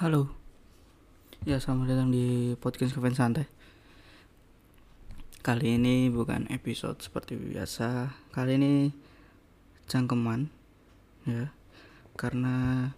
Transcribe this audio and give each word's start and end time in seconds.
Halo. 0.00 0.32
Ya, 1.44 1.60
selamat 1.60 1.92
datang 1.92 2.08
di 2.08 2.56
podcast 2.56 2.96
Kevin 2.96 3.12
Santai. 3.12 3.44
Kali 5.44 5.76
ini 5.76 6.08
bukan 6.08 6.48
episode 6.48 7.04
seperti 7.04 7.36
biasa. 7.36 8.08
Kali 8.32 8.56
ini 8.56 8.88
cangkeman 9.84 10.48
ya. 11.28 11.52
Karena 12.16 12.88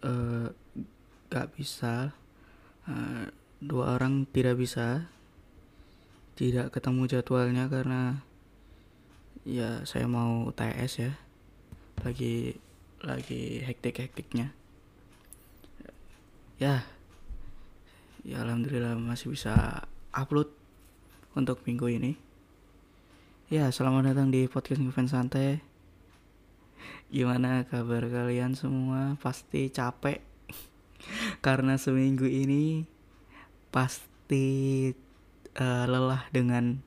eh 0.00 0.48
gak 1.28 1.60
bisa 1.60 2.16
eh, 2.88 3.28
dua 3.60 4.00
orang 4.00 4.24
tidak 4.24 4.56
bisa 4.56 5.04
tidak 6.40 6.72
ketemu 6.72 7.04
jadwalnya 7.04 7.68
karena 7.68 8.24
ya 9.44 9.84
saya 9.84 10.08
mau 10.08 10.48
UTS 10.48 11.04
ya. 11.04 11.20
Lagi 12.00 12.56
lagi 13.04 13.60
hektik-hektiknya 13.60 14.63
ya 16.54 16.86
ya 18.22 18.46
alhamdulillah 18.46 18.94
masih 18.94 19.34
bisa 19.34 19.82
upload 20.14 20.54
untuk 21.34 21.58
minggu 21.66 21.90
ini. 21.90 22.12
Ya 23.50 23.66
selamat 23.74 24.14
datang 24.14 24.30
di 24.30 24.46
podcast 24.46 24.78
Ngefans 24.78 25.10
Santai. 25.10 25.58
Gimana 27.10 27.66
kabar 27.66 28.06
kalian 28.06 28.54
semua? 28.54 29.18
Pasti 29.18 29.66
capek. 29.68 30.22
Karena 31.44 31.74
seminggu 31.74 32.30
ini 32.30 32.86
pasti 33.74 34.94
uh, 35.58 35.84
lelah 35.90 36.30
dengan 36.30 36.78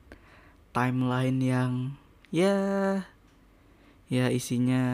timeline 0.72 1.38
yang 1.44 1.72
ya 2.32 2.56
ya 4.08 4.32
isinya 4.32 4.84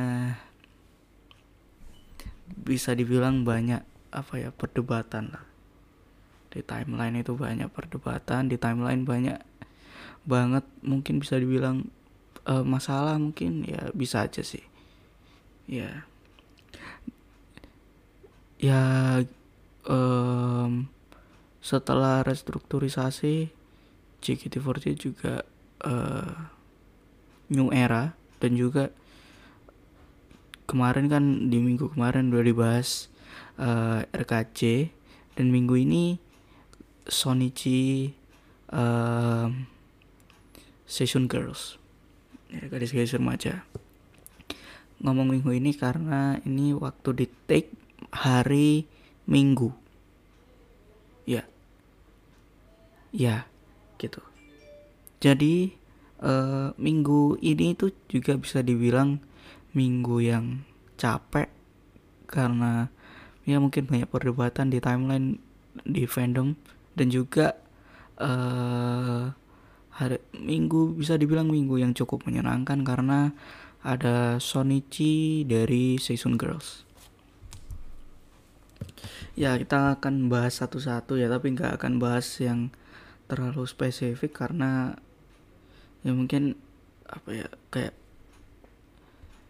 bisa 2.59 2.99
dibilang 2.99 3.47
banyak 3.47 3.94
apa 4.15 4.39
ya 4.39 4.51
perdebatan 4.55 5.35
lah. 5.35 5.45
Di 6.55 6.63
timeline 6.63 7.19
itu 7.19 7.35
banyak 7.35 7.67
perdebatan 7.69 8.47
di 8.47 8.57
timeline 8.57 9.03
banyak 9.03 9.43
banget 10.25 10.65
mungkin 10.81 11.21
bisa 11.21 11.37
dibilang 11.37 11.91
uh, 12.47 12.65
masalah 12.65 13.19
mungkin 13.19 13.67
ya 13.67 13.91
bisa 13.93 14.25
aja 14.25 14.41
sih. 14.41 14.63
Ya. 15.67 16.07
Ya 18.63 18.83
um, 19.85 20.89
setelah 21.61 22.25
restrukturisasi 22.25 23.53
JKT48 24.25 24.85
juga 24.97 25.45
uh, 25.85 26.49
new 27.53 27.69
era 27.73 28.17
dan 28.41 28.57
juga 28.57 28.89
kemarin 30.65 31.13
kan 31.13 31.25
di 31.53 31.61
minggu 31.61 31.93
kemarin 31.93 32.33
udah 32.33 32.45
dibahas 32.45 33.13
uh, 33.59 34.03
eh, 34.05 34.21
RKC 34.25 34.91
dan 35.39 35.51
minggu 35.51 35.75
ini 35.79 36.19
Sonichi 37.07 38.13
uh, 38.73 39.49
Session 40.87 41.27
Girls. 41.31 41.77
Ya 42.51 42.71
gadis-gadis 42.71 43.19
remaja 43.19 43.67
ngomong 45.05 45.37
minggu 45.37 45.53
ini 45.53 45.77
karena 45.77 46.41
ini 46.49 46.73
waktu 46.73 47.13
di 47.13 47.27
take 47.45 47.69
hari 48.09 48.89
minggu. 49.29 49.69
Ya. 51.29 51.45
Ya 53.13 53.45
gitu. 54.01 54.25
Jadi 55.21 55.77
uh, 56.25 56.73
minggu 56.81 57.37
ini 57.45 57.77
tuh 57.77 57.93
juga 58.09 58.41
bisa 58.41 58.65
dibilang 58.65 59.21
minggu 59.77 60.25
yang 60.25 60.65
capek 60.97 61.53
karena 62.25 62.89
ya 63.45 63.61
mungkin 63.61 63.85
banyak 63.85 64.09
perdebatan 64.09 64.73
di 64.73 64.81
timeline 64.81 65.41
di 65.85 66.09
fandom 66.09 66.57
dan 66.97 67.09
juga 67.13 67.59
uh, 68.21 69.33
hari 69.95 70.19
minggu 70.35 70.99
bisa 70.99 71.15
dibilang 71.15 71.51
minggu 71.51 71.79
yang 71.79 71.95
cukup 71.95 72.27
menyenangkan 72.27 72.83
karena 72.83 73.31
ada 73.85 74.41
Sonichi 74.41 75.45
dari 75.45 76.01
Season 76.01 76.41
Girls. 76.41 76.89
Ya 79.37 79.55
kita 79.59 79.99
akan 79.99 80.33
bahas 80.33 80.63
satu-satu 80.63 81.19
ya 81.21 81.29
tapi 81.29 81.53
nggak 81.53 81.79
akan 81.79 82.01
bahas 82.01 82.27
yang 82.41 82.73
terlalu 83.29 83.67
spesifik 83.67 84.33
karena 84.33 84.97
ya 86.07 86.13
mungkin 86.15 86.57
apa 87.09 87.29
ya 87.33 87.49
kayak 87.69 87.95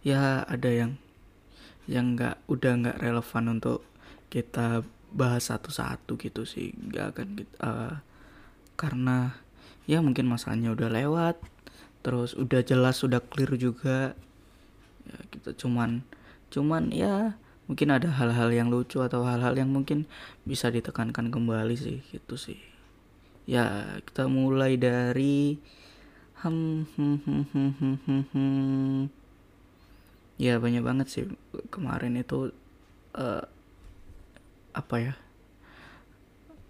ya 0.04 0.44
ada 0.44 0.70
yang 0.70 1.00
yang 1.84 2.16
nggak 2.16 2.40
udah 2.48 2.72
nggak 2.80 2.98
relevan 3.00 3.44
untuk 3.60 3.84
kita 4.32 4.82
bahas 5.14 5.48
satu-satu 5.48 6.18
gitu 6.18 6.42
sih. 6.48 6.74
Nggak 6.74 7.06
akan 7.14 7.28
kita 7.38 7.56
uh, 7.60 7.68
eh, 7.68 7.94
karena 8.74 9.16
ya 9.84 10.00
mungkin 10.00 10.26
masalahnya 10.26 10.74
udah 10.74 10.88
lewat 10.90 11.36
terus 12.04 12.36
udah 12.36 12.60
jelas 12.64 13.00
udah 13.04 13.20
clear 13.22 13.54
juga. 13.56 14.16
Ya 15.04 15.18
kita 15.30 15.54
cuman 15.54 16.02
cuman 16.48 16.90
ya 16.90 17.36
mungkin 17.64 17.88
ada 17.92 18.12
hal-hal 18.12 18.52
yang 18.52 18.68
lucu 18.68 19.00
atau 19.00 19.24
hal-hal 19.24 19.56
yang 19.56 19.72
mungkin 19.72 20.04
bisa 20.44 20.68
ditekankan 20.68 21.32
kembali 21.32 21.76
sih 21.76 22.00
gitu 22.12 22.36
sih. 22.36 22.60
Ya 23.44 24.00
kita 24.08 24.24
mulai 24.28 24.80
dari 24.80 25.60
hmm, 26.40 26.88
hmm, 26.96 27.16
hmm, 27.24 27.44
hmm, 27.52 27.70
hmm, 27.76 27.96
hmm, 28.04 28.22
hmm 28.32 29.23
ya 30.40 30.58
banyak 30.58 30.82
banget 30.82 31.06
sih. 31.10 31.24
Kemarin 31.70 32.18
itu 32.18 32.50
uh, 33.14 33.44
apa 34.74 34.96
ya 34.98 35.14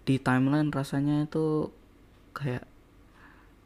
di 0.05 0.21
timeline 0.21 0.69
rasanya 0.69 1.25
itu 1.25 1.73
kayak 2.37 2.69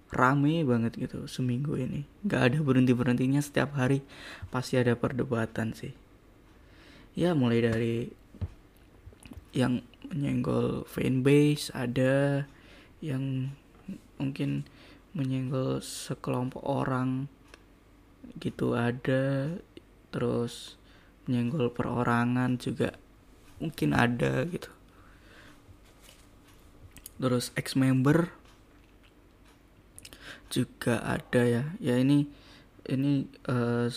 rame 0.09 0.65
banget 0.65 0.97
gitu 0.97 1.27
seminggu 1.29 1.77
ini. 1.77 2.07
Nggak 2.25 2.41
ada 2.41 2.57
berhenti 2.63 2.93
berhentinya 2.95 3.41
setiap 3.43 3.75
hari. 3.77 4.01
Pasti 4.49 4.79
ada 4.79 4.95
perdebatan 4.95 5.75
sih. 5.75 5.93
Ya 7.13 7.35
mulai 7.35 7.61
dari 7.61 7.95
yang 9.51 9.81
menyenggol 10.09 10.85
fanbase 10.85 11.73
ada 11.73 12.45
yang 13.01 13.53
mungkin 14.21 14.65
menyenggol 15.13 15.81
sekelompok 15.81 16.61
orang 16.61 17.25
gitu 18.37 18.77
ada 18.77 19.57
terus 20.09 20.77
menyenggol 21.29 21.69
perorangan 21.69 22.57
juga 22.57 22.97
mungkin 23.61 23.93
ada 23.93 24.45
gitu. 24.49 24.71
Terus 27.19 27.51
ex 27.53 27.75
member 27.75 28.31
juga 30.49 31.03
ada 31.03 31.41
ya. 31.45 31.63
Ya 31.77 31.95
ini 31.99 32.25
ini 32.89 33.29
uh, 33.45 33.91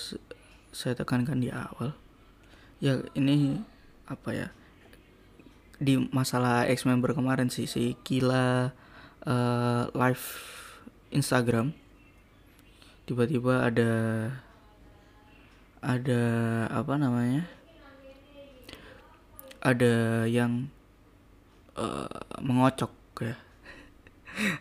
saya 0.75 0.95
tekankan 0.99 1.41
di 1.41 1.49
awal. 1.49 1.97
Ya 2.83 3.01
ini 3.17 3.63
apa 4.11 4.31
ya? 4.35 4.49
Di 5.79 5.97
masalah 6.11 6.67
ex 6.69 6.85
member 6.85 7.15
kemarin 7.15 7.49
sih 7.49 7.65
si 7.65 7.95
Kila 8.05 8.75
uh, 9.25 9.85
live 9.95 10.27
Instagram 11.15 11.77
tiba-tiba 13.07 13.67
ada 13.67 13.91
ada 15.83 16.23
apa 16.71 16.95
namanya 16.95 17.43
ada 19.59 20.27
yang 20.31 20.71
uh, 21.75 22.07
mengocok 22.39 22.91
ya. 23.23 23.37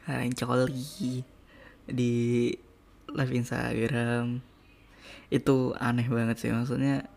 Yang 0.22 0.44
coli 0.44 1.26
di 1.90 2.14
live 3.10 3.34
Instagram. 3.34 4.42
Itu 5.32 5.78
aneh 5.80 6.06
banget 6.06 6.38
sih 6.44 6.52
maksudnya 6.52 7.08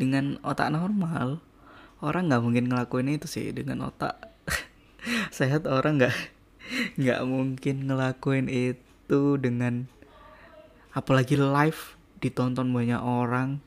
dengan 0.00 0.40
otak 0.40 0.72
normal 0.72 1.44
orang 2.00 2.32
nggak 2.32 2.42
mungkin 2.42 2.64
ngelakuin 2.68 3.16
itu 3.16 3.28
sih. 3.28 3.48
Dengan 3.52 3.88
otak 3.88 4.16
sehat 5.36 5.64
orang 5.68 6.00
nggak 6.00 6.16
nggak 7.00 7.20
mungkin 7.24 7.88
ngelakuin 7.88 8.48
itu 8.48 9.40
dengan 9.40 9.88
apalagi 10.92 11.38
live 11.38 11.99
ditonton 12.20 12.70
banyak 12.70 13.00
orang 13.00 13.58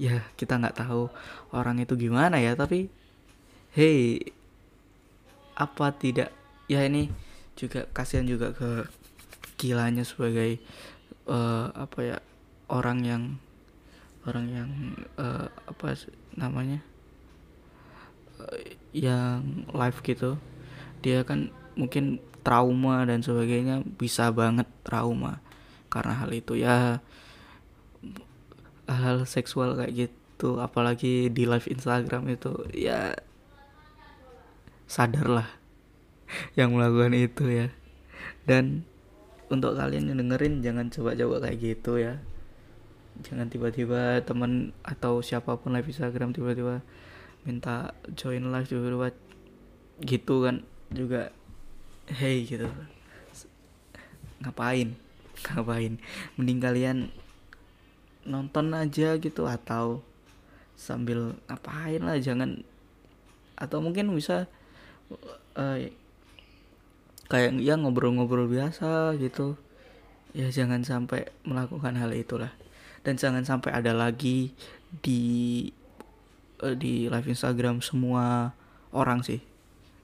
ya 0.00 0.24
kita 0.34 0.56
nggak 0.56 0.80
tahu 0.80 1.12
orang 1.52 1.80
itu 1.84 1.94
gimana 1.96 2.40
ya 2.40 2.56
tapi 2.56 2.88
hey 3.76 4.18
apa 5.54 5.92
tidak 5.92 6.32
ya 6.72 6.80
ini 6.88 7.12
juga 7.52 7.84
kasihan 7.92 8.24
juga 8.24 8.56
ke 8.56 8.88
kilanya 9.60 10.00
sebagai 10.08 10.56
uh, 11.28 11.68
apa 11.76 11.98
ya 12.00 12.18
orang 12.72 13.04
yang 13.04 13.22
orang 14.24 14.46
yang 14.48 14.70
uh, 15.20 15.52
apa 15.68 15.92
namanya 16.32 16.80
uh, 18.40 18.56
yang 18.96 19.68
live 19.68 20.00
gitu 20.00 20.40
dia 21.04 21.24
kan 21.28 21.52
mungkin 21.76 22.20
trauma 22.40 23.04
dan 23.04 23.20
sebagainya 23.20 23.84
bisa 23.84 24.32
banget 24.32 24.68
trauma 24.84 25.40
karena 25.92 26.14
hal 26.16 26.30
itu. 26.32 26.56
Ya 26.56 27.04
hal 28.90 29.22
seksual 29.22 29.78
kayak 29.78 30.10
gitu 30.10 30.58
apalagi 30.58 31.30
di 31.30 31.46
live 31.46 31.70
Instagram 31.70 32.26
itu 32.34 32.66
ya 32.74 33.14
sadarlah 34.90 35.46
yang 36.58 36.74
melakukan 36.74 37.14
itu 37.14 37.44
ya. 37.46 37.68
Dan 38.46 38.82
untuk 39.50 39.78
kalian 39.78 40.10
yang 40.10 40.18
dengerin 40.18 40.62
jangan 40.62 40.86
coba-coba 40.90 41.46
kayak 41.46 41.58
gitu 41.62 42.02
ya. 42.02 42.18
Jangan 43.22 43.46
tiba-tiba 43.52 44.22
teman 44.26 44.74
atau 44.82 45.20
siapa 45.20 45.58
pun 45.58 45.74
live 45.74 45.86
Instagram 45.86 46.34
tiba-tiba 46.34 46.82
minta 47.46 47.96
join 48.18 48.52
live 48.52 48.68
tiba-tiba 48.68 49.14
gitu 50.02 50.42
kan 50.42 50.66
juga 50.90 51.30
hey 52.10 52.42
gitu. 52.42 52.66
Ngapain? 54.42 54.96
Ngapain? 55.46 56.02
Mending 56.34 56.58
kalian 56.58 56.98
nonton 58.24 58.72
aja 58.76 59.16
gitu 59.16 59.48
atau 59.48 60.04
sambil 60.76 61.36
ngapain 61.48 62.00
lah 62.00 62.16
jangan. 62.20 62.64
Atau 63.60 63.84
mungkin 63.84 64.08
bisa 64.16 64.48
uh, 65.56 65.78
kayak 67.28 67.60
ya 67.60 67.76
ngobrol-ngobrol 67.76 68.48
biasa 68.48 69.16
gitu. 69.20 69.60
Ya 70.32 70.48
jangan 70.48 70.86
sampai 70.86 71.28
melakukan 71.44 71.98
hal 71.98 72.14
itulah. 72.16 72.52
Dan 73.04 73.16
jangan 73.16 73.44
sampai 73.44 73.72
ada 73.72 73.96
lagi 73.96 74.52
di 75.04 75.68
uh, 76.60 76.76
di 76.76 77.08
live 77.08 77.28
Instagram 77.28 77.80
semua 77.80 78.56
orang 78.92 79.24
sih. 79.24 79.40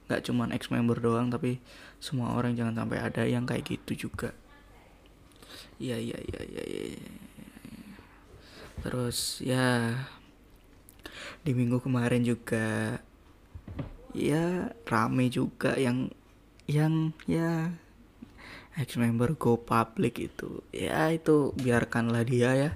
Nggak 0.07 0.23
cuman 0.29 0.49
ex 0.55 0.69
member 0.71 0.97
doang 0.97 1.27
tapi 1.27 1.59
semua 1.97 2.37
orang 2.37 2.53
jangan 2.53 2.85
sampai 2.85 2.97
ada 3.01 3.23
yang 3.25 3.43
kayak 3.43 3.65
gitu 3.65 4.09
juga. 4.09 4.31
Iya 5.77 5.97
iya 5.97 6.17
iya 6.17 6.41
iya 6.41 6.63
ya, 6.63 6.83
ya. 6.93 6.99
Terus 8.87 9.43
ya 9.43 9.99
di 11.43 11.51
minggu 11.51 11.83
kemarin 11.83 12.23
juga 12.23 13.03
ya 14.15 14.71
rame 14.87 15.27
juga 15.27 15.75
yang 15.75 16.07
yang 16.71 17.11
ya 17.27 17.75
ex 18.79 18.95
member 18.95 19.35
go 19.35 19.59
public 19.59 20.31
itu. 20.31 20.63
Ya 20.71 21.11
itu 21.11 21.51
biarkanlah 21.59 22.23
dia 22.23 22.55
ya. 22.55 22.71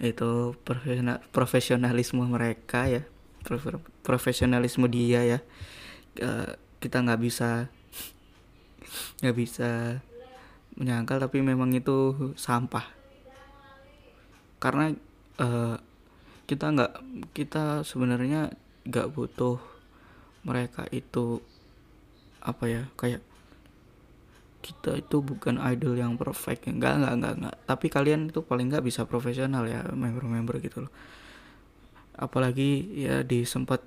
Itu 0.00 0.56
profesional 0.64 1.20
profesionalisme 1.28 2.24
mereka 2.24 2.88
ya. 2.88 3.04
Profesionalisme 4.00 4.88
dia 4.88 5.20
ya. 5.28 5.38
Kita 6.80 7.04
nggak 7.04 7.20
bisa 7.20 7.68
nggak 9.20 9.36
bisa 9.36 10.00
menyangkal 10.80 11.20
tapi 11.20 11.44
memang 11.44 11.72
itu 11.76 12.32
sampah 12.36 12.95
karena 14.56 14.92
uh, 15.40 15.76
kita 16.46 16.72
nggak 16.72 16.92
kita 17.34 17.82
sebenarnya 17.82 18.54
nggak 18.86 19.10
butuh 19.12 19.58
mereka 20.46 20.86
itu 20.94 21.42
apa 22.38 22.64
ya 22.70 22.82
kayak 22.94 23.18
kita 24.62 24.98
itu 24.98 25.22
bukan 25.22 25.58
idol 25.62 25.98
yang 25.98 26.14
perfect 26.14 26.70
enggak 26.70 26.98
enggak 26.98 27.14
enggak 27.18 27.34
enggak 27.38 27.56
tapi 27.66 27.86
kalian 27.90 28.30
itu 28.30 28.42
paling 28.42 28.70
enggak 28.70 28.86
bisa 28.86 29.06
profesional 29.06 29.66
ya 29.66 29.82
member-member 29.90 30.58
gitu 30.62 30.86
loh. 30.86 30.92
Apalagi 32.16 32.96
ya 32.96 33.20
di 33.26 33.44
sempat 33.44 33.82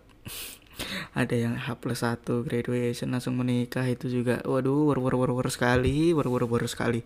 ada 1.19 1.35
yang 1.35 1.55
H 1.59 1.79
plus 1.79 2.03
satu 2.03 2.43
graduation 2.43 3.11
langsung 3.11 3.35
menikah 3.39 3.83
itu 3.87 4.07
juga. 4.11 4.39
Waduh 4.43 4.91
war 4.91 4.99
war 4.99 5.15
war, 5.15 5.31
war 5.31 5.47
sekali 5.51 6.11
war 6.15 6.27
war 6.27 6.43
war 6.47 6.63
sekali 6.67 7.03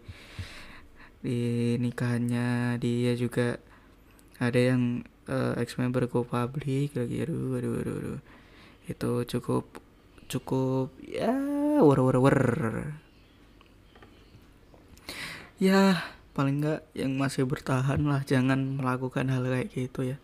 di 1.24 1.80
nikahannya 1.80 2.75
dia 2.84 3.16
juga 3.16 3.56
ada 4.44 4.60
yang 4.60 5.08
uh, 5.31 5.56
ex 5.56 5.80
member 5.80 6.06
go 6.12 6.28
public 6.28 6.92
lagi. 6.94 7.24
Aduh 7.24 7.56
aduh 7.58 7.74
aduh, 7.80 7.96
aduh. 7.98 8.22
itu 8.84 9.12
cukup 9.31 9.80
cukup 10.28 10.92
ya 11.00 11.31
war 11.80 12.00
war 12.04 12.20
war 12.20 12.40
ya 15.56 16.04
paling 16.36 16.60
enggak 16.60 16.84
yang 16.92 17.16
masih 17.16 17.48
bertahan 17.48 18.04
lah 18.04 18.28
jangan 18.28 18.60
melakukan 18.75 19.31
hal 19.31 19.48
kayak 19.48 19.72
gitu 19.72 20.12
ya. 20.16 20.18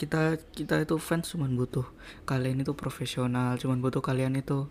Kita 0.00 0.40
kita 0.56 0.82
itu 0.82 0.96
fans 0.96 1.28
cuman 1.36 1.52
butuh 1.52 1.84
kalian 2.24 2.64
itu 2.64 2.72
profesional 2.72 3.60
cuman 3.60 3.84
butuh 3.84 4.00
kalian 4.00 4.40
itu 4.40 4.64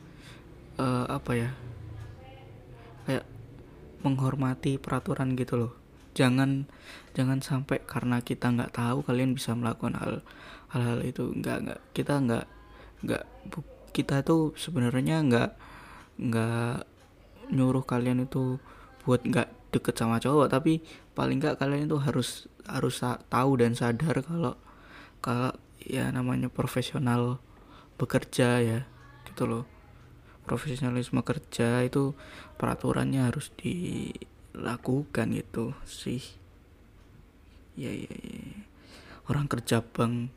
uh, 0.82 1.06
apa 1.06 1.32
ya 1.38 1.50
menghormati 4.04 4.82
peraturan 4.82 5.34
gitu 5.38 5.56
loh. 5.58 5.74
Jangan 6.12 6.68
jangan 7.16 7.40
sampai 7.40 7.80
karena 7.88 8.20
kita 8.20 8.52
nggak 8.52 8.76
tahu 8.76 9.06
kalian 9.06 9.32
bisa 9.32 9.56
melakukan 9.56 9.96
hal 9.98 10.14
hal-hal 10.74 11.00
itu. 11.06 11.32
Nggak 11.32 11.58
nggak 11.66 11.80
kita 11.96 12.14
nggak 12.20 12.46
nggak 13.06 13.24
kita 13.96 14.16
tuh 14.26 14.52
sebenarnya 14.60 15.24
nggak 15.24 15.50
nggak 16.20 16.78
nyuruh 17.52 17.84
kalian 17.84 18.28
itu 18.28 18.60
buat 19.08 19.24
nggak 19.24 19.72
deket 19.72 19.96
sama 19.96 20.20
cowok. 20.20 20.52
Tapi 20.52 20.84
paling 21.16 21.40
nggak 21.40 21.62
kalian 21.62 21.88
itu 21.88 21.98
harus 22.02 22.52
harus 22.68 23.00
tahu 23.32 23.52
dan 23.58 23.74
sadar 23.74 24.20
kalau 24.22 24.60
kalau 25.24 25.54
ya 25.82 26.10
namanya 26.14 26.50
profesional 26.50 27.42
bekerja 27.98 28.62
ya 28.62 28.80
gitu 29.26 29.46
loh 29.50 29.81
profesionalisme 30.46 31.22
kerja 31.22 31.86
itu 31.86 32.18
peraturannya 32.58 33.30
harus 33.30 33.54
dilakukan 33.58 35.34
gitu 35.38 35.78
sih 35.86 36.22
ya 37.78 37.92
ya, 37.94 38.12
ya. 38.12 38.68
orang 39.32 39.48
kerja 39.48 39.80
bank 39.86 40.34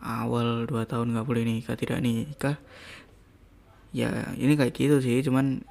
awal 0.00 0.68
dua 0.68 0.86
tahun 0.86 1.16
nggak 1.16 1.26
boleh 1.26 1.42
nikah 1.42 1.74
tidak 1.74 1.98
nikah 2.04 2.56
ya 3.90 4.36
ini 4.36 4.54
kayak 4.54 4.76
gitu 4.76 5.00
sih 5.00 5.24
cuman 5.24 5.64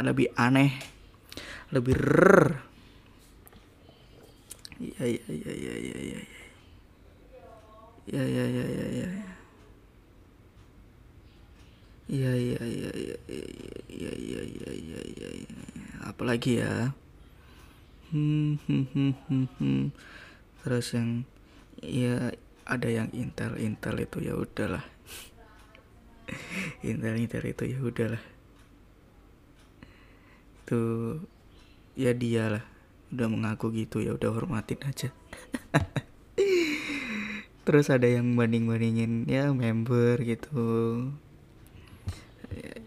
lebih 0.00 0.32
aneh 0.34 0.80
lebih 1.70 1.94
rrr. 1.94 2.46
ya 4.80 5.04
ya 5.04 5.22
ya 5.28 5.52
ya 5.54 5.74
ya 5.76 5.96
ya 6.00 6.20
ya 8.10 8.22
ya 8.24 8.44
ya 8.48 8.64
ya 8.64 8.86
ya 9.12 9.39
ya 12.10 12.34
ya 12.34 12.58
ya 12.58 12.90
ya 12.90 13.14
ya 13.30 13.42
ya 13.86 14.12
ya 14.18 14.42
ya 14.42 14.70
ya 14.74 15.00
ya 15.14 15.28
ya 15.30 15.60
apalagi 16.02 16.58
ya? 16.58 16.90
Hmm 18.10 18.58
hmm 18.66 18.84
hmm 18.90 19.14
hmm, 19.30 19.46
hmm. 19.62 19.82
terus 20.66 20.90
yang 20.90 21.22
ya 21.78 22.34
ada 22.66 22.88
yang 22.90 23.14
intel 23.14 23.54
intel 23.62 23.94
itu 24.02 24.18
ya 24.26 24.34
udahlah. 24.34 24.82
Intel 26.86 27.14
intel 27.14 27.46
itu 27.46 27.62
ya 27.70 27.78
udahlah. 27.78 28.22
Itu 30.66 30.82
ya 31.94 32.10
dia 32.10 32.58
lah 32.58 32.64
udah 33.14 33.26
mengaku 33.30 33.70
gitu 33.70 34.02
ya 34.02 34.18
udah 34.18 34.34
hormatin 34.34 34.82
aja. 34.82 35.14
Terus 37.66 37.86
ada 37.86 38.10
yang 38.10 38.34
banding 38.34 38.66
bandingin 38.66 39.30
ya 39.30 39.54
member 39.54 40.18
gitu 40.26 41.06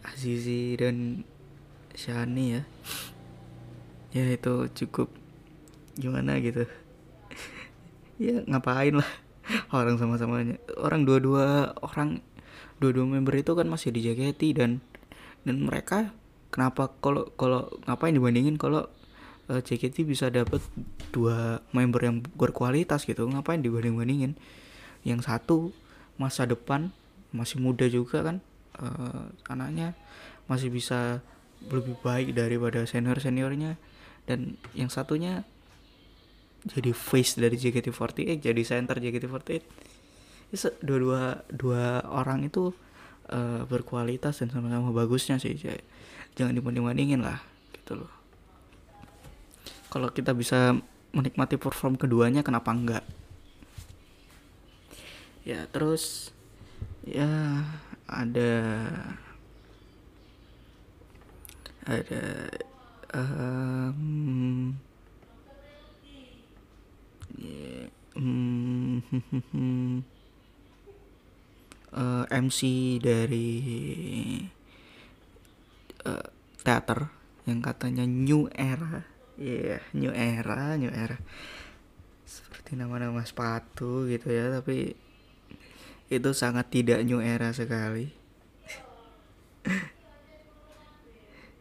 Azizi 0.04 0.76
dan 0.76 1.28
Shani 1.94 2.60
ya. 2.60 2.62
Ya 4.14 4.26
itu 4.30 4.70
cukup 4.78 5.10
gimana 5.98 6.38
gitu. 6.42 6.66
Ya 8.22 8.46
ngapain 8.46 8.94
lah 8.94 9.10
orang 9.74 9.98
sama-samanya. 9.98 10.62
Orang 10.78 11.04
dua-dua 11.04 11.74
orang 11.82 12.22
dua-dua 12.78 13.10
member 13.10 13.34
itu 13.34 13.58
kan 13.58 13.66
masih 13.66 13.90
dijaketi 13.90 14.54
dan 14.54 14.86
dan 15.44 15.66
mereka 15.66 16.14
kenapa 16.54 16.94
kalau 17.02 17.34
kalau 17.36 17.74
ngapain 17.90 18.14
dibandingin 18.14 18.62
kalau 18.62 18.86
uh, 19.50 19.58
eh, 19.58 19.62
JKT 19.66 20.06
bisa 20.06 20.30
dapat 20.30 20.62
dua 21.10 21.66
member 21.74 22.02
yang 22.06 22.22
berkualitas 22.38 23.10
gitu? 23.10 23.26
Ngapain 23.26 23.66
dibanding 23.66 23.98
bandingin 23.98 24.34
yang 25.04 25.20
satu 25.20 25.74
masa 26.16 26.46
depan 26.46 26.94
masih 27.34 27.58
muda 27.58 27.90
juga 27.90 28.22
kan 28.22 28.38
uh, 28.80 29.30
anaknya 29.52 29.94
masih 30.48 30.74
bisa 30.74 31.22
lebih 31.68 31.96
baik 32.04 32.36
daripada 32.36 32.84
senior 32.84 33.20
seniornya 33.20 33.80
dan 34.28 34.56
yang 34.76 34.92
satunya 34.92 35.44
jadi 36.64 36.96
face 36.96 37.40
dari 37.40 37.60
JKT48 37.60 38.40
jadi 38.40 38.62
center 38.64 38.98
JKT48 39.00 39.50
dua 40.84 41.00
dua 41.00 41.22
dua 41.50 41.86
orang 42.08 42.46
itu 42.48 42.72
uh, 43.34 43.64
berkualitas 43.66 44.40
dan 44.44 44.54
sama-sama 44.54 44.94
bagusnya 44.94 45.42
sih 45.42 45.58
jangan 46.38 46.54
dibanding-bandingin 46.54 47.22
lah 47.22 47.42
gitu 47.74 48.06
loh. 48.06 48.12
Kalau 49.90 50.10
kita 50.10 50.34
bisa 50.34 50.74
menikmati 51.14 51.58
perform 51.62 51.98
keduanya 51.98 52.42
kenapa 52.42 52.74
enggak? 52.74 53.06
Ya 55.46 55.70
terus 55.70 56.34
ya 57.04 57.60
ada 58.08 58.54
ada 61.84 62.24
um, 63.12 64.72
yeah, 67.36 67.92
um, 68.16 69.04
uh, 71.92 72.24
eh, 72.24 72.40
MC 72.40 72.60
dari 73.04 73.50
uh, 76.08 76.28
teater 76.64 77.00
yang 77.44 77.60
katanya 77.60 78.08
new 78.08 78.48
era 78.56 79.04
iya 79.36 79.76
yeah, 79.76 79.82
new 79.92 80.14
era 80.16 80.80
new 80.80 80.88
era 80.88 81.20
seperti 82.24 82.80
nama-nama 82.80 83.28
sepatu 83.28 84.08
gitu 84.08 84.32
ya 84.32 84.56
tapi 84.56 85.03
itu 86.20 86.32
sangat 86.36 86.70
tidak 86.70 87.02
new 87.06 87.22
era 87.24 87.50
sekali. 87.54 88.14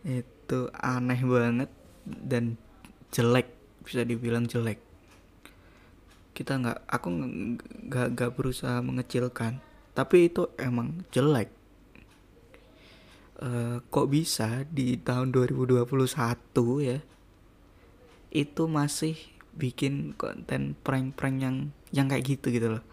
Itu 0.03 0.69
aneh 0.75 1.21
banget 1.23 1.71
dan 2.05 2.59
jelek 3.15 3.49
bisa 3.87 4.03
dibilang 4.03 4.45
jelek. 4.45 4.83
Kita 6.33 6.59
nggak 6.59 6.79
aku 6.89 7.09
nggak 7.89 8.09
nggak 8.17 8.33
berusaha 8.35 8.81
mengecilkan 8.83 9.63
tapi 9.93 10.33
itu 10.33 10.49
emang 10.57 11.05
jelek. 11.13 11.53
Uh, 13.43 13.83
kok 13.91 14.07
bisa 14.07 14.63
di 14.71 14.95
tahun 15.03 15.35
2021 15.35 15.83
ya 16.87 17.03
itu 18.31 18.63
masih 18.71 19.19
bikin 19.53 20.15
konten 20.15 20.79
prank-prank 20.81 21.37
yang 21.43 21.57
yang 21.91 22.07
kayak 22.07 22.25
gitu 22.25 22.55
gitu 22.55 22.79
loh 22.79 22.85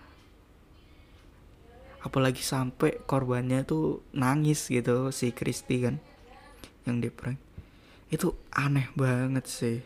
apalagi 2.00 2.40
sampai 2.40 3.04
korbannya 3.04 3.68
tuh 3.68 4.04
nangis 4.16 4.72
gitu 4.72 5.12
si 5.12 5.36
Kristi 5.36 5.84
kan 5.84 6.00
yang 6.88 7.04
di 7.04 7.12
prank. 7.12 7.40
Itu 8.10 8.40
aneh 8.56 8.90
banget 8.96 9.46
sih. 9.46 9.78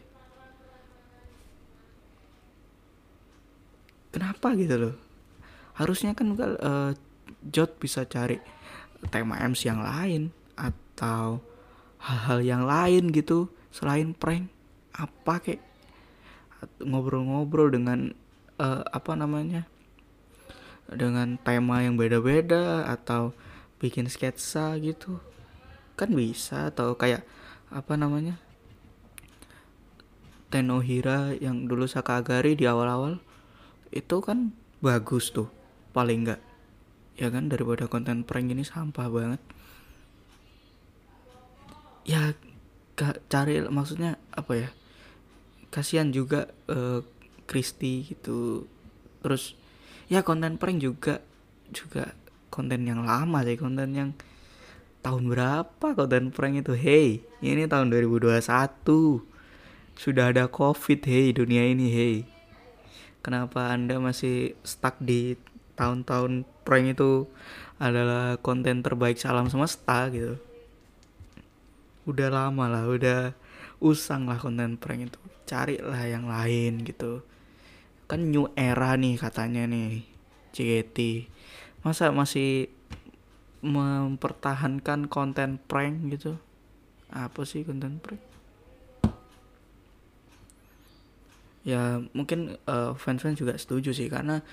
Kenapa 4.13 4.53
gitu 4.53 4.77
loh? 4.77 4.95
Harusnya 5.73 6.13
kan 6.13 6.37
uh, 6.37 6.93
Jot 7.43 7.81
bisa 7.81 8.05
cari 8.05 8.37
tema 9.09 9.41
MC 9.41 9.67
yang 9.67 9.81
lain 9.81 10.29
atau 10.53 11.41
hal-hal 11.97 12.39
yang 12.45 12.63
lain 12.63 13.09
gitu 13.09 13.49
selain 13.73 14.13
prank. 14.13 14.47
Apa 14.93 15.41
kek? 15.41 15.59
Ngobrol-ngobrol 16.79 17.73
dengan 17.73 18.13
uh, 18.61 18.85
apa 18.87 19.17
namanya 19.17 19.67
dengan 20.91 21.39
tema 21.39 21.83
yang 21.85 21.95
beda-beda 21.95 22.87
atau 22.87 23.31
bikin 23.79 24.07
sketsa 24.07 24.79
gitu 24.79 25.19
kan 25.93 26.09
bisa 26.11 26.73
atau 26.73 26.97
kayak 26.97 27.23
apa 27.69 27.93
namanya 27.95 28.39
Tenohira 30.53 31.33
yang 31.41 31.65
dulu 31.65 31.89
Sakagari 31.89 32.53
di 32.53 32.69
awal-awal 32.69 33.17
itu 33.89 34.21
kan 34.21 34.53
bagus 34.85 35.33
tuh 35.33 35.49
paling 35.97 36.25
enggak 36.25 36.41
ya 37.17 37.33
kan 37.33 37.49
daripada 37.49 37.89
konten 37.89 38.21
prank 38.25 38.53
ini 38.53 38.61
sampah 38.61 39.09
banget. 39.09 39.41
Ya 42.05 42.37
gak 42.93 43.25
cari 43.31 43.65
maksudnya 43.65 44.21
apa 44.29 44.53
ya 44.53 44.69
kasihan 45.73 46.13
juga 46.13 46.53
uh, 46.69 47.01
Kristi 47.49 48.05
gitu 48.05 48.69
terus 49.25 49.57
ya 50.11 50.25
konten 50.25 50.59
prank 50.59 50.83
juga 50.83 51.23
juga 51.71 52.11
konten 52.53 52.85
yang 52.85 53.01
lama 53.01 53.41
sih 53.41 53.57
konten 53.57 53.89
yang 53.95 54.09
tahun 55.03 55.27
berapa 55.31 55.87
konten 55.95 56.31
prank 56.31 56.63
itu? 56.63 56.73
Hey 56.75 57.23
ini 57.43 57.67
tahun 57.67 57.91
2021 57.91 58.39
sudah 59.93 60.25
ada 60.33 60.47
covid 60.47 60.99
hey 61.03 61.35
dunia 61.35 61.67
ini 61.67 61.87
hey. 61.91 62.15
Kenapa 63.23 63.71
anda 63.71 63.99
masih 64.03 64.55
stuck 64.67 64.99
di 64.99 65.39
tahun-tahun 65.79 66.43
prank 66.67 66.99
itu 66.99 67.25
adalah 67.79 68.35
konten 68.39 68.83
terbaik 68.83 69.15
salam 69.15 69.47
semesta 69.47 70.11
gitu? 70.11 70.35
Udah 72.03 72.27
lama 72.27 72.67
lah 72.67 72.83
udah 72.83 73.31
usang 73.79 74.27
lah 74.27 74.39
konten 74.39 74.75
prank 74.75 75.07
itu. 75.07 75.19
Carilah 75.43 76.03
yang 76.07 76.27
lain 76.27 76.83
gitu 76.83 77.23
kan 78.07 78.29
new 78.29 78.51
era 78.59 78.93
nih 78.99 79.15
katanya 79.15 79.63
nih 79.67 80.03
JKT 80.53 81.27
masa 81.83 82.13
masih 82.15 82.71
mempertahankan 83.63 85.07
konten 85.07 85.59
prank 85.67 86.11
gitu? 86.11 86.39
Apa 87.11 87.47
sih 87.47 87.63
konten 87.63 87.99
prank? 88.03 88.19
Ya 91.63 92.03
mungkin 92.11 92.59
uh, 92.67 92.91
fans-fans 92.95 93.39
juga 93.39 93.55
setuju 93.55 93.95
sih 93.95 94.11
karena 94.11 94.43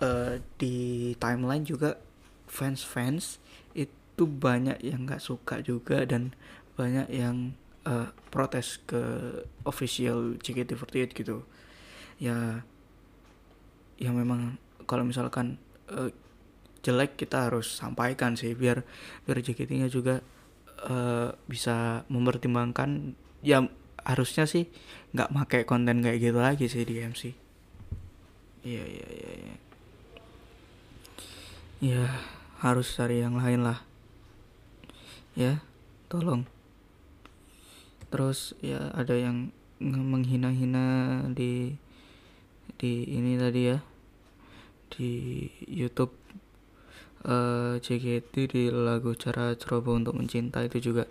uh, 0.00 0.40
di 0.56 1.12
timeline 1.20 1.68
juga 1.68 2.00
fans-fans 2.48 3.36
itu 3.76 4.24
banyak 4.24 4.80
yang 4.80 5.04
nggak 5.04 5.20
suka 5.20 5.60
juga 5.60 6.08
dan 6.08 6.32
banyak 6.80 7.12
yang 7.12 7.52
uh, 7.84 8.08
protes 8.32 8.80
ke 8.88 9.00
official 9.68 10.40
JKT48 10.40 11.12
gitu. 11.12 11.44
Ya 12.16 12.64
ya 13.96 14.12
memang 14.12 14.60
kalau 14.84 15.02
misalkan 15.02 15.58
uh, 15.90 16.12
jelek 16.84 17.18
kita 17.18 17.50
harus 17.50 17.66
sampaikan 17.66 18.38
sih 18.38 18.54
biar 18.54 18.86
biar 19.26 19.38
JKT-nya 19.42 19.90
juga 19.90 20.22
uh, 20.86 21.34
bisa 21.48 22.06
mempertimbangkan. 22.12 23.16
Ya 23.44 23.66
harusnya 24.06 24.46
sih 24.46 24.70
nggak 25.12 25.32
pakai 25.34 25.60
konten 25.66 25.98
kayak 26.02 26.22
gitu 26.22 26.38
lagi 26.38 26.70
sih 26.70 26.86
di 26.86 27.02
MC 27.02 27.46
iya 28.66 28.82
iya 28.82 29.06
iya 29.06 29.32
iya. 29.38 29.56
Ya 31.76 32.02
harus 32.58 32.90
cari 32.98 33.22
yang 33.22 33.38
lain 33.38 33.62
lah. 33.62 33.86
Ya 35.38 35.62
tolong. 36.10 36.50
Terus 38.10 38.58
ya 38.58 38.90
ada 38.90 39.14
yang 39.14 39.54
menghina-hina 39.78 41.22
di 41.30 41.78
di 42.86 43.18
ini 43.18 43.34
tadi 43.34 43.60
ya 43.66 43.78
di 44.94 45.42
YouTube 45.66 46.14
uh, 47.26 47.74
eh, 47.74 47.82
JKT 47.82 48.34
di 48.46 48.62
lagu 48.70 49.10
cara 49.18 49.58
ceroboh 49.58 49.98
untuk 49.98 50.14
mencinta 50.14 50.62
itu 50.62 50.78
juga 50.78 51.10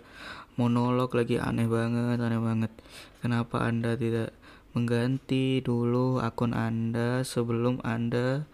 monolog 0.56 1.12
lagi 1.12 1.36
aneh 1.36 1.68
banget 1.68 2.16
aneh 2.16 2.40
banget. 2.40 2.72
Kenapa 3.20 3.68
anda 3.68 3.92
tidak 3.92 4.32
mengganti 4.72 5.60
dulu 5.60 6.16
akun 6.24 6.56
anda 6.56 7.20
sebelum 7.20 7.84
anda 7.84 8.48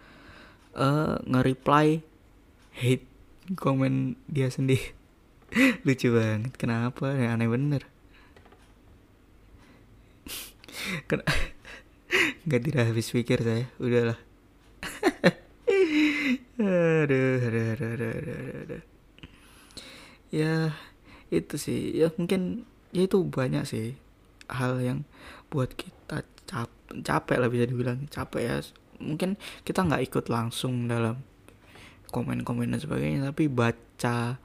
uh, 0.75 1.15
nge-reply 1.23 2.03
hate 2.75 3.07
komen 3.55 4.19
dia 4.27 4.51
sendiri? 4.51 4.91
Lucu 5.87 6.11
banget. 6.11 6.59
Kenapa? 6.59 7.15
Ya 7.15 7.39
aneh 7.39 7.47
bener. 7.47 7.87
Ken 11.07 11.23
nggak 12.45 12.61
tidak 12.69 12.83
habis 12.91 13.07
pikir 13.09 13.39
saya. 13.41 13.65
Udahlah. 13.81 14.19
Aduh, 16.53 17.41
aduh, 17.43 17.65
aduh, 17.73 17.89
aduh, 17.97 18.09
aduh, 18.13 18.35
aduh, 18.37 18.61
aduh. 18.61 18.83
ya 20.29 20.69
itu 21.33 21.55
sih. 21.57 21.97
Ya 21.97 22.13
mungkin 22.13 22.69
ya 22.93 23.09
itu 23.09 23.25
banyak 23.25 23.65
sih 23.65 23.97
hal 24.47 24.77
yang 24.77 25.01
buat 25.49 25.73
kita 25.73 26.21
cap 26.45 26.69
capek 26.93 27.37
lah 27.41 27.49
bisa 27.49 27.65
dibilang. 27.65 28.05
Capek 28.05 28.41
ya. 28.45 28.55
Mungkin 29.01 29.35
kita 29.65 29.81
nggak 29.81 30.13
ikut 30.13 30.25
langsung 30.29 30.85
dalam 30.85 31.19
komen-komen 32.13 32.69
dan 32.69 32.79
sebagainya 32.79 33.33
tapi 33.33 33.49
baca 33.49 34.37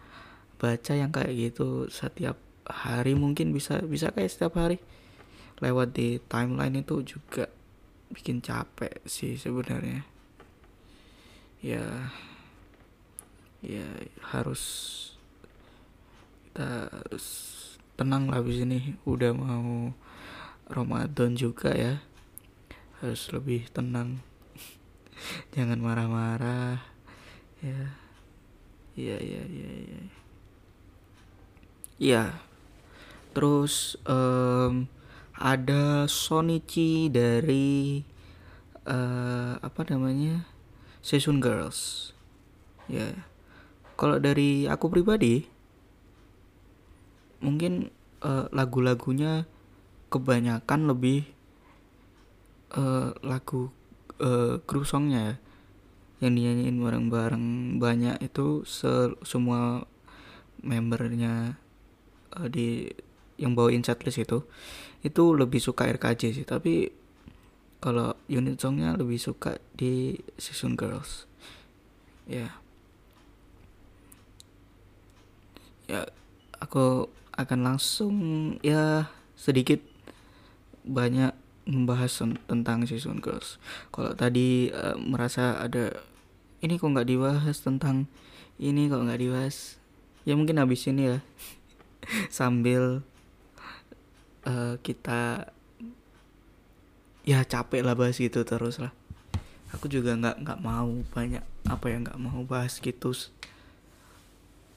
baca 0.57 0.93
yang 0.97 1.13
kayak 1.13 1.37
gitu 1.37 1.93
setiap 1.93 2.41
hari 2.65 3.13
mungkin 3.13 3.53
bisa 3.53 3.85
bisa 3.85 4.11
kayak 4.17 4.33
setiap 4.33 4.57
hari. 4.57 4.81
Lewat 5.61 5.93
di 5.93 6.17
timeline 6.25 6.81
itu 6.81 7.05
juga 7.05 7.53
bikin 8.13 8.45
capek 8.45 9.01
sih 9.05 9.37
sebenarnya. 9.39 10.05
Ya 11.65 12.13
ya 13.59 13.89
harus 14.31 14.63
kita 16.49 16.91
harus 16.91 17.27
tenang 17.99 18.31
lah 18.31 18.43
di 18.43 18.55
sini 18.55 18.79
udah 19.03 19.33
mau 19.35 19.93
Ramadan 20.69 21.35
juga 21.35 21.75
ya. 21.75 22.03
Harus 23.01 23.31
lebih 23.31 23.71
tenang. 23.71 24.21
Jangan 25.55 25.79
marah-marah. 25.79 26.83
Ya 27.59 28.09
iya 28.99 29.15
iya 29.23 29.43
iya 29.47 29.71
iya 29.87 30.01
ya 31.99 32.25
terus 33.31 33.95
um, 34.03 34.91
ada 35.39 36.11
Sonichi 36.11 37.07
dari 37.07 38.03
uh, 38.85 39.55
apa 39.63 39.87
namanya? 39.87 40.45
Season 40.99 41.39
Girls. 41.39 42.11
Ya. 42.91 43.25
Kalau 43.95 44.19
dari 44.19 44.67
aku 44.67 44.91
pribadi 44.91 45.47
mungkin 47.39 47.95
uh, 48.23 48.51
lagu-lagunya 48.51 49.47
kebanyakan 50.11 50.91
lebih 50.91 51.31
uh, 52.75 53.15
lagu 53.23 53.71
uh, 54.19 54.59
songnya 54.83 55.21
ya. 55.23 55.35
Yang 56.19 56.33
dinyanyiin 56.35 56.79
bareng-bareng 56.83 57.47
banyak 57.79 58.19
itu 58.27 58.67
se 58.67 59.15
semua 59.23 59.87
membernya 60.67 61.55
uh, 62.35 62.51
di 62.51 62.91
yang 63.39 63.55
bawain 63.55 63.87
setlist 63.87 64.19
itu 64.19 64.43
itu 65.07 65.25
lebih 65.35 65.63
suka 65.63 65.87
RKJ 65.87 66.43
sih 66.43 66.47
tapi 66.47 66.91
kalau 67.79 68.19
unit 68.27 68.59
songnya 68.59 68.99
lebih 68.99 69.23
suka 69.23 69.63
di 69.79 70.19
Season 70.35 70.75
Girls. 70.75 71.31
Ya. 72.27 72.59
Ya 75.87 76.11
aku 76.59 77.07
akan 77.39 77.61
langsung 77.63 78.15
ya 78.67 79.07
sedikit 79.39 79.79
banyak 80.83 81.31
membahas 81.71 82.19
tentang 82.51 82.83
Season 82.83 83.23
Girls. 83.23 83.63
Kalau 83.95 84.11
tadi 84.19 84.75
uh, 84.75 84.99
merasa 84.99 85.63
ada 85.63 86.03
ini 86.59 86.83
kok 86.83 86.91
nggak 86.91 87.07
dibahas 87.07 87.63
tentang 87.63 88.11
ini 88.59 88.91
kok 88.91 89.07
nggak 89.07 89.23
dibahas? 89.23 89.79
Ya 90.27 90.35
mungkin 90.35 90.59
habis 90.59 90.83
ini 90.91 91.15
ya. 91.15 91.19
Sambil 92.35 93.07
uh, 94.47 94.79
kita 94.83 95.51
ya 97.27 97.45
capek 97.45 97.83
lah 97.83 97.99
bahas 97.99 98.17
gitu 98.21 98.45
terus 98.47 98.79
lah. 98.79 98.93
Aku 99.75 99.91
juga 99.91 100.17
nggak 100.17 100.45
nggak 100.45 100.61
mau 100.65 100.89
banyak 101.13 101.45
apa 101.69 101.87
ya 101.93 101.97
nggak 102.01 102.21
mau 102.21 102.41
bahas 102.47 102.81
gitu 102.81 103.13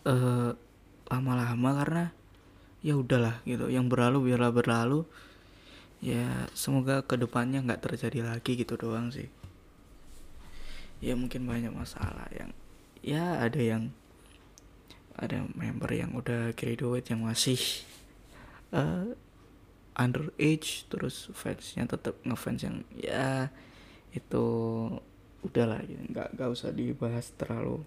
uh, 0.04 0.52
lama-lama 1.08 1.70
karena 1.84 2.06
ya 2.82 2.98
udahlah 2.98 3.40
gitu. 3.46 3.70
Yang 3.70 3.86
berlalu 3.92 4.32
biarlah 4.32 4.52
berlalu. 4.52 5.06
Ya 6.02 6.50
semoga 6.58 7.06
ke 7.06 7.14
depannya 7.14 7.62
nggak 7.62 7.86
terjadi 7.86 8.26
lagi 8.26 8.58
gitu 8.58 8.74
doang 8.76 9.14
sih. 9.14 9.30
Ya 10.98 11.14
mungkin 11.14 11.46
banyak 11.46 11.74
masalah 11.74 12.26
yang 12.34 12.52
ya 13.02 13.42
ada 13.42 13.58
yang 13.58 13.94
ada 15.18 15.46
member 15.54 15.92
yang 15.94 16.14
udah 16.18 16.54
graduate 16.58 17.14
yang 17.14 17.22
masih 17.26 17.60
uh, 18.74 19.14
underage 20.02 20.90
terus 20.90 21.30
fansnya 21.38 21.86
tetap 21.86 22.18
ngefans 22.26 22.62
yang 22.66 22.78
ya 22.98 23.54
itu 24.12 24.46
udahlah 25.46 25.82
gitu. 25.86 26.02
Nggak 26.10 26.28
nggak 26.38 26.50
usah 26.50 26.70
dibahas 26.74 27.30
terlalu 27.38 27.86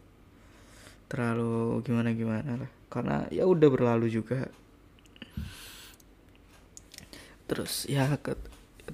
terlalu 1.11 1.83
gimana 1.83 2.11
gimana 2.14 2.52
lah. 2.66 2.71
Karena 2.88 3.26
ya 3.30 3.44
udah 3.44 3.68
berlalu 3.71 4.06
juga. 4.11 4.49
Terus 7.50 7.85
ya 7.90 8.14
ke, 8.18 8.38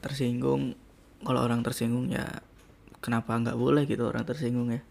tersinggung. 0.01 0.75
Kalau 1.21 1.41
orang 1.45 1.61
tersinggung 1.61 2.09
ya 2.09 2.41
kenapa 3.05 3.37
nggak 3.37 3.57
boleh 3.61 3.85
gitu 3.85 4.09
orang 4.09 4.25
tersinggung 4.25 4.73
ya. 4.73 4.83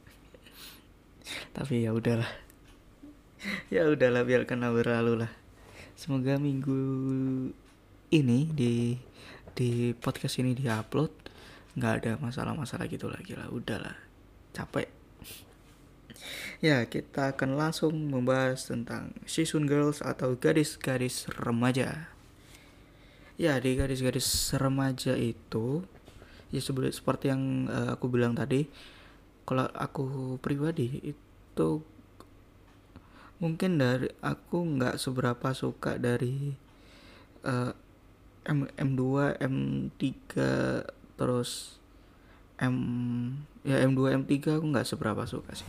Tapi 1.54 1.86
ya 1.86 1.94
udahlah 1.94 2.30
ya 3.74 3.90
udahlah 3.90 4.24
biarkanlah 4.26 4.72
berlalu 4.74 5.26
lah. 5.26 5.32
Semoga 6.00 6.40
minggu 6.40 6.80
ini 8.10 8.50
di 8.50 8.98
di 9.54 9.94
podcast 9.94 10.42
ini 10.42 10.58
diupload 10.58 11.12
nggak 11.78 11.94
ada 12.02 12.12
masalah-masalah 12.18 12.90
gitu 12.90 13.08
lagi 13.08 13.38
lah. 13.38 13.50
Udahlah 13.54 13.96
capek. 14.54 14.90
Ya 16.60 16.84
kita 16.90 17.38
akan 17.38 17.56
langsung 17.56 17.96
membahas 18.12 18.68
tentang 18.68 19.16
season 19.24 19.70
girls 19.70 20.04
atau 20.04 20.36
gadis-gadis 20.36 21.30
remaja. 21.40 22.12
Ya 23.40 23.56
di 23.62 23.80
gadis-gadis 23.80 24.52
remaja 24.60 25.16
itu 25.16 25.88
ya 26.52 26.60
sebelum 26.60 26.92
seperti 26.92 27.32
yang 27.32 27.70
uh, 27.72 27.96
aku 27.96 28.12
bilang 28.12 28.36
tadi 28.36 28.68
kalau 29.48 29.70
aku 29.72 30.36
pribadi 30.42 31.14
itu 31.14 31.70
mungkin 33.40 33.80
dari 33.80 34.12
aku 34.20 34.58
nggak 34.76 35.00
seberapa 35.00 35.56
suka 35.56 35.96
dari 35.96 36.52
uh, 37.48 37.72
M 38.48 38.70
M2 38.80 39.02
M3 39.40 40.04
terus 41.20 41.80
M 42.60 42.76
ya 43.64 43.84
M2 43.84 44.24
M3 44.24 44.60
aku 44.60 44.66
nggak 44.72 44.88
seberapa 44.88 45.24
suka 45.28 45.56
sih. 45.56 45.68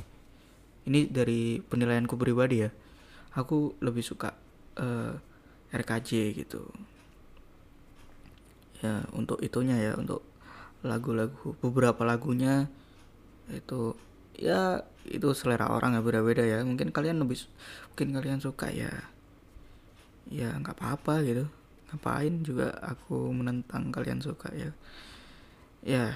Ini 0.87 1.11
dari 1.11 1.59
penilaianku 1.63 2.15
pribadi 2.19 2.67
ya. 2.67 2.71
Aku 3.39 3.79
lebih 3.79 4.03
suka 4.03 4.35
uh, 4.79 5.15
eh, 5.71 5.77
RKJ 5.77 6.35
gitu. 6.35 6.67
Ya 8.83 9.07
untuk 9.15 9.39
itunya 9.45 9.79
ya 9.79 9.93
untuk 9.95 10.27
lagu-lagu 10.81 11.53
beberapa 11.61 12.03
lagunya 12.03 12.67
itu 13.53 13.93
ya 14.41 14.89
itu 15.05 15.29
selera 15.37 15.71
orang 15.71 15.95
ya 15.95 16.03
beda-beda 16.03 16.43
ya. 16.43 16.63
Mungkin 16.67 16.91
kalian 16.91 17.23
lebih 17.23 17.39
mungkin 17.95 18.09
kalian 18.19 18.41
suka 18.43 18.71
ya 18.73 18.91
ya 20.31 20.55
nggak 20.59 20.79
apa-apa 20.79 21.27
gitu 21.27 21.51
ngapain 21.91 22.47
juga 22.47 22.71
aku 22.79 23.35
menentang 23.35 23.91
kalian 23.91 24.23
suka 24.23 24.51
ya? 24.55 24.71
Ya. 25.83 26.07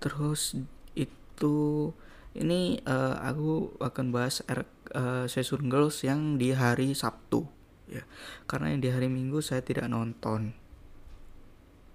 Terus 0.00 0.56
itu 0.96 1.92
ini 2.32 2.80
uh, 2.88 3.20
aku 3.20 3.76
akan 3.82 4.06
bahas 4.14 4.40
R, 4.48 4.64
uh, 4.96 5.28
Season 5.28 5.68
Girls 5.68 6.00
yang 6.00 6.40
di 6.40 6.56
hari 6.56 6.96
Sabtu 6.96 7.44
ya. 7.90 8.06
Karena 8.48 8.72
yang 8.72 8.80
di 8.80 8.88
hari 8.88 9.12
Minggu 9.12 9.44
saya 9.44 9.60
tidak 9.60 9.92
nonton 9.92 10.56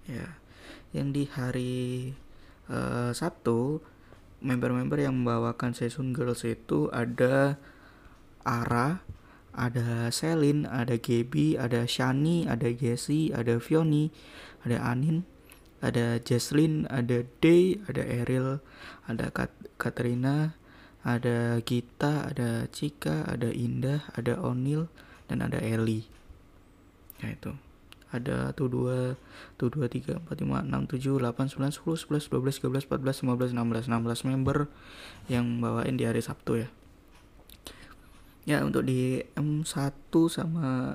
ya. 0.06 0.38
Yang 0.94 1.08
di 1.10 1.24
hari 1.26 1.74
uh, 2.70 3.10
Sabtu 3.10 3.82
member-member 4.44 5.00
yang 5.00 5.18
membawakan 5.18 5.72
Season 5.72 6.14
Girls 6.14 6.46
itu 6.46 6.92
ada 6.94 7.58
Ara, 8.46 9.02
ada 9.56 10.12
Selin, 10.12 10.68
ada 10.68 11.00
Gaby, 11.00 11.56
ada 11.56 11.88
Shani, 11.88 12.44
ada 12.44 12.68
Jessie, 12.68 13.32
ada 13.32 13.56
Fioni, 13.56 14.12
ada 14.62 14.78
Anin, 14.84 15.24
ada 15.80 16.20
Jesslyn, 16.20 16.84
ada 16.92 17.24
Day, 17.40 17.80
ada 17.88 18.04
Eril, 18.04 18.60
ada 19.08 19.32
Kat 19.32 19.50
Katrina, 19.80 20.54
ada 21.00 21.58
Gita, 21.64 22.28
ada 22.28 22.68
Cika, 22.68 23.24
ada 23.24 23.48
Indah, 23.48 24.04
ada 24.12 24.36
Onil, 24.44 24.92
dan 25.26 25.40
ada 25.40 25.56
Ellie. 25.58 26.04
Ya 27.24 27.32
itu 27.32 27.56
ada 28.14 28.54
tuh 28.54 28.70
dua 28.70 29.18
tuh 29.58 29.68
dua 29.68 29.90
tiga 29.90 30.22
empat 30.22 30.38
lima 30.38 30.62
enam 30.62 30.86
tujuh 30.86 31.18
delapan 31.18 31.50
sembilan 31.50 31.74
sepuluh 31.74 31.98
sebelas 31.98 32.30
dua 32.30 32.40
belas 32.40 32.54
tiga 32.56 32.68
belas 32.70 32.84
empat 32.86 33.00
belas 33.02 33.16
lima 33.20 33.34
belas 33.34 33.50
enam 33.50 33.66
belas 33.66 33.84
enam 33.90 34.00
belas 34.06 34.20
member 34.22 34.58
yang 35.26 35.58
bawain 35.58 35.98
di 35.98 36.06
hari 36.06 36.22
Sabtu 36.22 36.64
ya 36.64 36.68
ya 38.46 38.62
untuk 38.62 38.86
di 38.86 39.18
M1 39.34 40.14
sama 40.30 40.94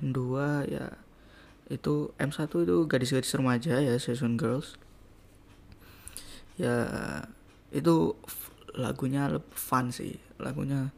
M2 0.00 0.18
ya 0.72 0.96
itu 1.70 2.10
M1 2.18 2.50
itu 2.50 2.76
gadis-gadis 2.88 3.36
remaja 3.36 3.78
ya 3.78 3.94
season 4.00 4.34
girls. 4.40 4.74
Ya 6.56 6.88
itu 7.70 8.16
lagunya 8.74 9.38
fun 9.54 9.94
sih 9.94 10.18
lagunya 10.40 10.90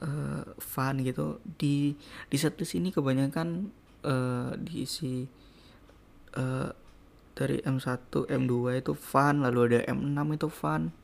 uh, 0.00 0.46
fun 0.56 1.02
gitu. 1.02 1.42
Di 1.44 1.98
di 2.30 2.36
setlist 2.38 2.78
ini 2.78 2.94
kebanyakan 2.94 3.74
uh, 4.06 4.54
diisi 4.56 5.26
uh, 6.38 6.70
dari 7.34 7.58
M1 7.66 8.08
M2 8.10 8.54
itu 8.80 8.92
fun 8.94 9.42
lalu 9.42 9.76
ada 9.76 9.80
M6 9.92 10.18
itu 10.38 10.48
fun. 10.48 10.94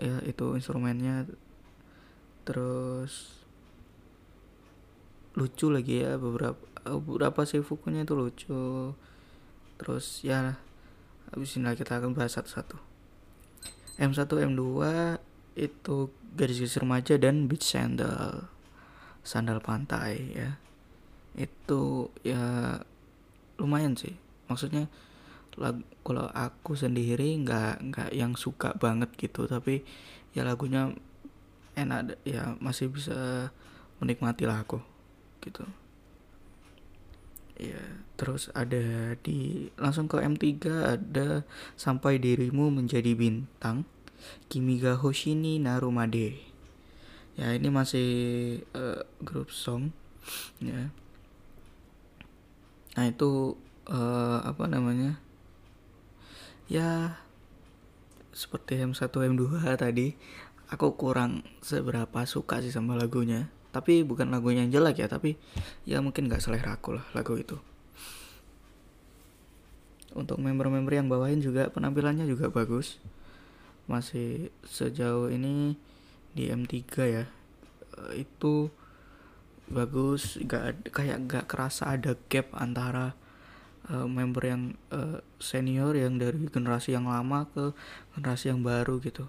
Ya 0.00 0.20
itu 0.26 0.58
instrumennya 0.58 1.28
terus 2.46 3.42
lucu 5.36 5.68
lagi 5.68 6.00
ya 6.00 6.16
beberapa 6.16 6.56
beberapa 6.86 7.42
sih 7.42 7.60
fukunya 7.60 8.06
itu 8.06 8.14
lucu. 8.14 8.94
Terus 9.76 10.24
ya 10.24 10.56
habis 11.34 11.58
ini 11.58 11.68
kita 11.74 12.00
akan 12.00 12.14
bahas 12.16 12.38
satu-satu. 12.38 12.78
M1 14.00 14.28
M2 14.28 14.62
itu 15.56 15.96
garis-garis 16.36 16.76
remaja 16.80 17.14
dan 17.16 17.48
beach 17.48 17.64
sandal 17.64 18.48
sandal 19.26 19.58
pantai 19.60 20.32
ya. 20.32 20.50
Itu 21.34 22.14
ya 22.22 22.80
lumayan 23.58 23.98
sih. 23.98 24.14
Maksudnya 24.48 24.88
lagu 25.56 25.80
kalau 26.04 26.28
aku 26.36 26.76
sendiri 26.76 27.32
nggak 27.40 27.92
nggak 27.92 28.10
yang 28.14 28.38
suka 28.38 28.72
banget 28.78 29.12
gitu. 29.18 29.44
Tapi 29.44 29.82
ya 30.36 30.44
lagunya 30.44 30.92
enak 31.76 32.16
ya 32.24 32.56
masih 32.58 32.88
bisa 32.88 33.52
menikmati 34.00 34.48
lah 34.48 34.64
aku 34.64 34.80
gitu. 35.44 35.62
Ya 37.56 37.80
terus 38.16 38.48
ada 38.52 39.16
di 39.20 39.68
langsung 39.76 40.08
ke 40.08 40.20
M3 40.20 40.44
ada 40.96 41.44
sampai 41.76 42.16
dirimu 42.16 42.72
menjadi 42.72 43.12
bintang 43.12 43.84
Kimiga 44.48 44.96
Hoshini 44.96 45.60
Narumade 45.60 46.56
ya 47.36 47.52
ini 47.52 47.68
masih 47.68 48.08
uh, 48.72 49.04
grup 49.20 49.52
song 49.52 49.92
ya. 50.58 50.88
Nah 52.96 53.04
itu 53.04 53.60
uh, 53.92 54.40
apa 54.40 54.64
namanya? 54.64 55.20
Ya 56.66 57.20
seperti 58.32 58.80
M1 58.80 59.12
M2 59.12 59.44
tadi 59.84 60.16
aku 60.70 60.98
kurang 60.98 61.46
seberapa 61.62 62.26
suka 62.26 62.58
sih 62.62 62.74
sama 62.74 62.98
lagunya. 62.98 63.50
Tapi 63.70 64.02
bukan 64.02 64.32
lagunya 64.32 64.64
yang 64.64 64.80
jelek 64.80 65.04
ya 65.04 65.08
tapi 65.10 65.36
ya 65.84 66.00
mungkin 66.00 66.32
nggak 66.32 66.40
selera 66.40 66.80
aku 66.80 66.96
lah 66.96 67.04
lagu 67.12 67.36
itu. 67.36 67.58
Untuk 70.16 70.40
member-member 70.40 70.96
yang 70.96 71.12
bawain 71.12 71.44
juga 71.44 71.68
penampilannya 71.68 72.24
juga 72.24 72.48
bagus. 72.48 72.96
Masih 73.84 74.48
sejauh 74.64 75.28
ini 75.28 75.76
di 76.32 76.48
M3 76.48 76.72
ya. 77.04 77.24
Eh, 77.96 78.24
itu 78.24 78.72
bagus 79.66 80.38
gak 80.46 80.94
kayak 80.94 81.26
gak 81.26 81.46
kerasa 81.50 81.98
ada 81.98 82.14
gap 82.30 82.54
antara 82.54 83.18
uh, 83.90 84.06
member 84.06 84.42
yang 84.46 84.62
uh, 84.94 85.18
senior 85.42 85.98
yang 85.98 86.22
dari 86.22 86.38
generasi 86.46 86.94
yang 86.94 87.10
lama 87.10 87.50
ke 87.50 87.74
generasi 88.14 88.54
yang 88.54 88.62
baru 88.62 89.02
gitu 89.02 89.26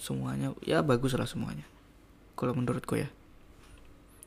semuanya. 0.00 0.52
Ya 0.64 0.80
bagus 0.80 1.14
lah 1.14 1.28
semuanya. 1.28 1.64
Kalau 2.34 2.54
menurutku 2.54 2.98
ya. 2.98 3.08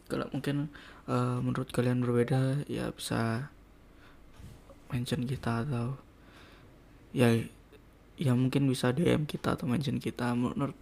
Kalau 0.07 0.27
mungkin 0.31 0.71
uh, 1.07 1.39
menurut 1.43 1.67
kalian 1.71 1.99
berbeda 1.99 2.63
ya 2.71 2.91
bisa 2.95 3.51
mention 4.87 5.27
kita 5.27 5.67
atau 5.67 5.99
ya 7.11 7.43
ya 8.15 8.31
mungkin 8.31 8.71
bisa 8.71 8.95
DM 8.95 9.27
kita 9.27 9.59
atau 9.59 9.67
mention 9.67 9.99
kita. 9.99 10.31
Menurut 10.31 10.75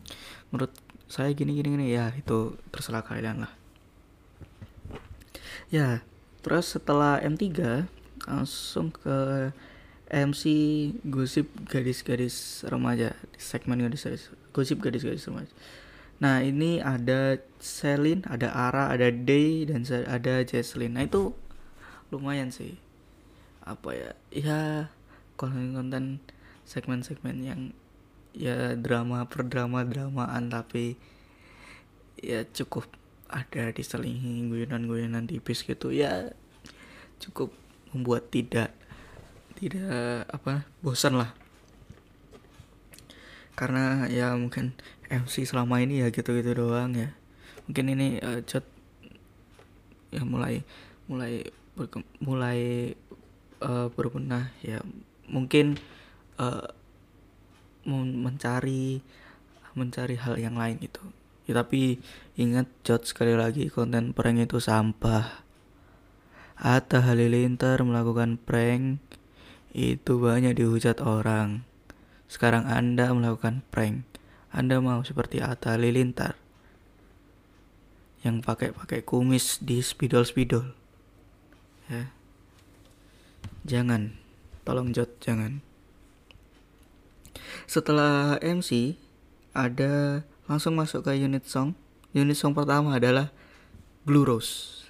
menurut 0.54 0.74
saya 1.06 1.34
gini 1.34 1.58
gini 1.58 1.78
gini 1.78 1.88
ya 1.94 2.14
itu 2.14 2.58
terserah 2.70 3.02
kalian 3.02 3.46
lah. 3.46 3.54
Ya 5.74 6.06
terus 6.46 6.78
setelah 6.78 7.18
M3 7.26 7.90
langsung 8.30 8.94
ke 8.94 9.50
MC 10.10 10.44
gosip 11.08 11.50
gadis-gadis 11.66 12.62
remaja 12.70 13.18
segmen 13.42 13.82
gadis-gadis 13.82 14.30
gosip 14.54 14.82
gadis-gadis 14.82 15.26
remaja 15.26 15.50
Nah 16.16 16.40
ini 16.40 16.80
ada 16.80 17.44
Selin, 17.60 18.24
ada 18.24 18.52
Ara, 18.56 18.88
ada 18.94 19.12
Day 19.12 19.68
dan 19.68 19.84
ada 20.08 20.44
Jesslyn. 20.48 20.96
Nah 20.96 21.04
itu 21.04 21.36
lumayan 22.08 22.56
sih. 22.56 22.80
Apa 23.66 23.92
ya? 23.92 24.12
Ya 24.32 24.62
konten-konten 25.36 26.24
segmen-segmen 26.64 27.44
yang 27.44 27.62
ya 28.36 28.76
drama 28.76 29.28
per 29.28 29.48
drama 29.48 29.84
dramaan 29.88 30.52
tapi 30.52 31.00
ya 32.20 32.44
cukup 32.52 32.88
ada 33.32 33.72
diselingi 33.72 34.44
guyonan-guyonan 34.52 35.24
tipis 35.24 35.64
gitu 35.64 35.92
ya 35.96 36.36
cukup 37.20 37.56
membuat 37.96 38.28
tidak 38.28 38.75
tidak 39.56 40.28
apa 40.30 40.68
bosan 40.84 41.20
lah. 41.20 41.32
Karena 43.56 44.04
ya 44.12 44.36
mungkin 44.36 44.76
MC 45.08 45.48
selama 45.48 45.80
ini 45.80 46.04
ya 46.04 46.12
gitu-gitu 46.12 46.52
doang 46.52 46.92
ya. 46.96 47.16
Mungkin 47.66 47.86
ini 47.96 48.08
uh, 48.20 48.44
chat 48.44 48.68
ya 50.12 50.22
mulai 50.28 50.62
mulai 51.08 51.48
berke, 51.74 52.04
mulai 52.20 52.92
uh, 53.64 53.88
berbenah 53.96 54.52
ya. 54.60 54.84
Mungkin 55.32 55.80
uh, 56.36 56.68
mencari 57.88 59.00
mencari 59.76 60.16
hal 60.20 60.36
yang 60.36 60.60
lain 60.60 60.84
gitu. 60.84 61.02
Ya 61.46 61.62
tapi 61.62 62.02
ingat 62.36 62.66
jod 62.82 63.06
sekali 63.06 63.38
lagi 63.38 63.70
konten 63.70 64.12
prank 64.12 64.42
itu 64.42 64.58
sampah. 64.58 65.46
Atta 66.56 67.04
Halilintar 67.04 67.84
melakukan 67.84 68.40
prank 68.40 69.04
itu 69.76 70.16
banyak 70.16 70.56
dihujat 70.56 71.04
orang 71.04 71.68
sekarang 72.32 72.64
anda 72.64 73.12
melakukan 73.12 73.60
prank 73.76 74.08
anda 74.56 74.80
mau 74.80 75.04
seperti 75.04 75.44
Atta 75.44 75.76
Halilintar 75.76 76.40
yang 78.26 78.42
pakai-pakai 78.42 79.06
kumis 79.06 79.62
di 79.62 79.86
spidol-spidol. 79.86 80.74
Ya. 81.86 82.10
Jangan, 83.62 84.18
tolong 84.66 84.90
jod 84.90 85.14
jangan. 85.22 85.62
Setelah 87.70 88.42
MC 88.42 88.98
ada 89.54 90.26
langsung 90.50 90.74
masuk 90.74 91.06
ke 91.06 91.14
unit 91.14 91.46
song. 91.46 91.78
Unit 92.18 92.34
song 92.34 92.58
pertama 92.58 92.98
adalah 92.98 93.30
Blue 94.02 94.26
Rose. 94.26 94.90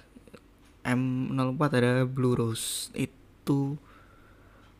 M04 0.88 1.60
ada 1.76 1.92
Blue 2.08 2.32
Rose. 2.32 2.88
Itu 2.96 3.76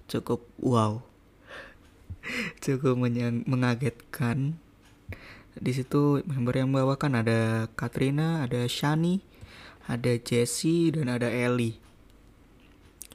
cukup 0.06 0.46
wow. 0.62 1.02
cukup 2.64 2.98
mengagetkan 3.46 4.58
di 5.56 5.72
situ 5.72 6.20
member 6.28 6.52
yang 6.52 6.68
membawakan 6.68 7.24
ada 7.24 7.72
Katrina, 7.72 8.44
ada 8.44 8.68
Shani, 8.68 9.24
ada 9.88 10.12
Jessie 10.20 10.92
dan 10.92 11.08
ada 11.08 11.32
Ellie. 11.32 11.80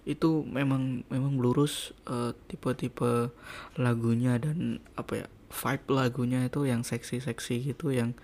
Itu 0.01 0.41
memang 0.49 1.05
memang 1.13 1.37
lurus 1.37 1.93
uh, 2.09 2.33
tipe-tipe 2.49 3.29
lagunya 3.77 4.41
dan 4.41 4.81
apa 4.97 5.25
ya 5.25 5.27
vibe 5.53 5.85
lagunya 5.93 6.49
itu 6.49 6.65
yang 6.65 6.81
seksi-seksi 6.81 7.75
gitu 7.75 7.93
yang 7.93 8.17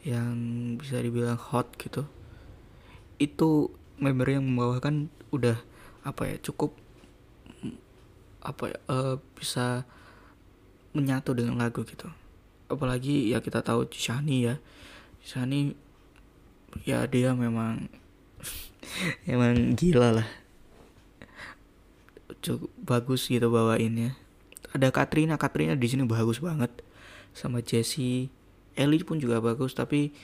yang 0.00 0.32
bisa 0.80 1.04
dibilang 1.04 1.36
hot 1.36 1.68
gitu. 1.76 2.08
Itu 3.20 3.76
member 4.00 4.32
yang 4.32 4.48
membawakan 4.48 5.12
udah 5.28 5.60
apa 6.08 6.24
ya 6.24 6.36
cukup 6.40 6.72
apa 8.48 8.72
uh, 8.88 9.20
bisa 9.36 9.84
menyatu 10.96 11.36
dengan 11.36 11.60
lagu 11.60 11.84
gitu. 11.84 12.08
Apalagi 12.72 13.28
ya 13.28 13.44
kita 13.44 13.60
tahu 13.60 13.84
Shani 13.92 14.48
ya. 14.48 14.56
Shani 15.20 15.76
ya 16.88 17.04
dia 17.04 17.36
memang 17.36 17.92
emang 19.28 19.76
gila 19.76 20.24
lah. 20.24 20.28
Cukup 22.40 22.72
bagus 22.80 23.28
gitu 23.28 23.52
bawainnya. 23.52 24.16
Ada 24.72 24.88
Katrina 24.88 25.36
Katrina 25.36 25.76
di 25.76 25.88
sini 25.88 26.08
bagus 26.08 26.40
banget. 26.40 26.72
Sama 27.36 27.60
Jessie 27.60 28.32
Ellie 28.78 29.04
pun 29.04 29.20
juga 29.20 29.42
bagus 29.42 29.74
tapi 29.74 30.14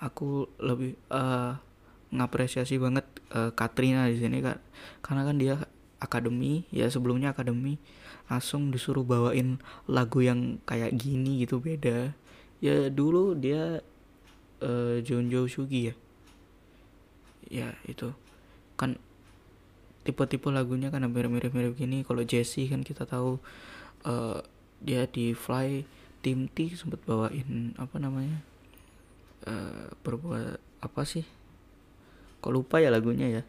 aku 0.00 0.48
lebih 0.58 0.96
uh, 1.12 1.60
ngapresiasi 2.08 2.80
banget 2.80 3.04
uh, 3.36 3.52
Katrina 3.52 4.08
di 4.08 4.16
sini 4.16 4.40
kan 4.40 4.56
karena 5.04 5.22
kan 5.28 5.36
dia 5.36 5.54
akademi 5.98 6.62
ya 6.70 6.86
sebelumnya 6.86 7.34
akademi 7.34 7.82
langsung 8.30 8.70
disuruh 8.70 9.02
bawain 9.02 9.58
lagu 9.90 10.22
yang 10.22 10.62
kayak 10.62 10.94
gini 10.94 11.42
gitu 11.42 11.58
beda. 11.58 12.14
Ya 12.62 12.90
dulu 12.90 13.34
dia 13.38 13.82
uh, 14.62 14.96
Jonjo 15.02 15.46
Sugi 15.50 15.90
ya. 15.90 15.94
Ya 17.48 17.68
itu. 17.86 18.14
Kan 18.78 18.98
tipe-tipe 20.06 20.48
lagunya 20.54 20.90
kan 20.90 21.02
hampir 21.02 21.26
mirip-mirip 21.26 21.74
gini. 21.74 22.06
Kalau 22.06 22.22
Jesse 22.22 22.68
kan 22.70 22.86
kita 22.86 23.06
tahu 23.06 23.38
uh, 24.06 24.38
dia 24.78 25.06
di 25.10 25.34
Fly 25.34 25.82
Tim 26.22 26.46
T 26.50 26.74
sempat 26.74 27.02
bawain 27.06 27.74
apa 27.78 27.98
namanya 27.98 28.42
uh, 29.46 29.90
berbuat 30.06 30.58
apa 30.82 31.02
sih? 31.06 31.26
Kok 32.38 32.54
lupa 32.54 32.78
ya 32.78 32.90
lagunya 32.94 33.26
ya 33.26 33.42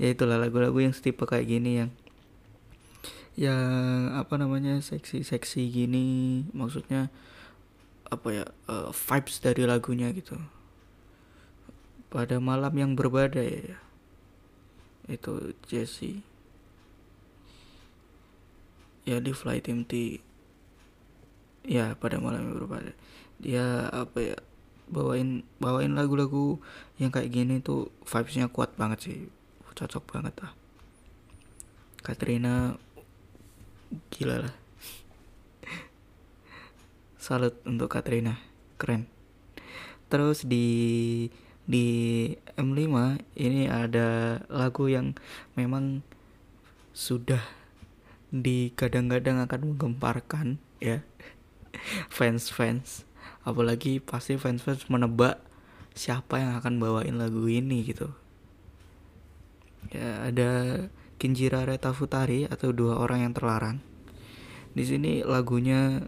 ya 0.00 0.16
itulah 0.16 0.40
lagu-lagu 0.40 0.80
yang 0.80 0.96
setipe 0.96 1.28
kayak 1.28 1.44
gini 1.44 1.84
yang 1.84 1.90
yang 3.36 4.16
apa 4.16 4.40
namanya 4.40 4.80
seksi-seksi 4.80 5.68
gini 5.68 6.48
maksudnya 6.56 7.12
apa 8.08 8.28
ya 8.32 8.44
uh, 8.66 8.88
vibes 8.90 9.44
dari 9.44 9.68
lagunya 9.68 10.08
gitu. 10.16 10.40
Pada 12.10 12.40
malam 12.42 12.74
yang 12.74 12.92
berbadai 12.96 13.76
ya 13.76 13.78
itu 15.06 15.54
Jesse. 15.68 16.24
Ya 19.04 19.20
di 19.20 19.36
Fly 19.36 19.62
Team 19.62 19.84
T 19.84 20.18
ya 21.68 21.92
pada 22.00 22.16
malam 22.18 22.50
yang 22.50 22.56
berbadai. 22.56 22.96
Dia 23.38 23.86
apa 23.92 24.18
ya 24.18 24.36
bawain 24.90 25.46
bawain 25.62 25.94
lagu-lagu 25.94 26.58
yang 26.98 27.14
kayak 27.14 27.30
gini 27.30 27.62
tuh 27.62 27.94
vibesnya 28.02 28.50
kuat 28.50 28.74
banget 28.74 28.98
sih 29.06 29.20
cocok 29.80 30.04
banget 30.12 30.36
lah 30.44 30.52
Katrina 32.00 32.80
gila 34.08 34.48
lah. 34.48 34.54
Salut 37.20 37.60
untuk 37.68 37.92
Katrina 37.92 38.40
keren. 38.80 39.04
Terus 40.08 40.48
di 40.48 41.28
di 41.68 41.86
M5 42.56 42.88
ini 43.36 43.68
ada 43.68 44.40
lagu 44.48 44.88
yang 44.88 45.12
memang 45.60 46.00
sudah 46.96 47.44
di 48.32 48.72
kadang-kadang 48.72 49.44
akan 49.44 49.76
menggemparkan 49.76 50.56
ya. 50.80 51.04
Fans-fans 52.16 53.04
apalagi 53.44 54.00
pasti 54.00 54.36
fans-fans 54.36 54.88
menebak 54.88 55.40
siapa 55.96 56.40
yang 56.40 56.56
akan 56.60 56.80
bawain 56.80 57.16
lagu 57.16 57.44
ini 57.48 57.84
gitu 57.84 58.12
ada 60.30 60.50
Kinjira 61.20 61.68
Reta 61.68 61.92
Futari 61.92 62.48
atau 62.48 62.72
dua 62.72 62.96
orang 62.96 63.28
yang 63.28 63.32
terlarang. 63.36 63.76
Di 64.72 64.86
sini 64.86 65.20
lagunya 65.26 66.00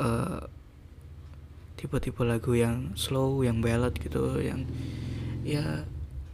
uh, 0.00 0.40
tipe-tipe 1.76 2.24
lagu 2.24 2.56
yang 2.56 2.96
slow 2.96 3.44
yang 3.44 3.60
ballad 3.60 3.92
gitu 4.00 4.40
yang 4.40 4.64
ya 5.46 5.84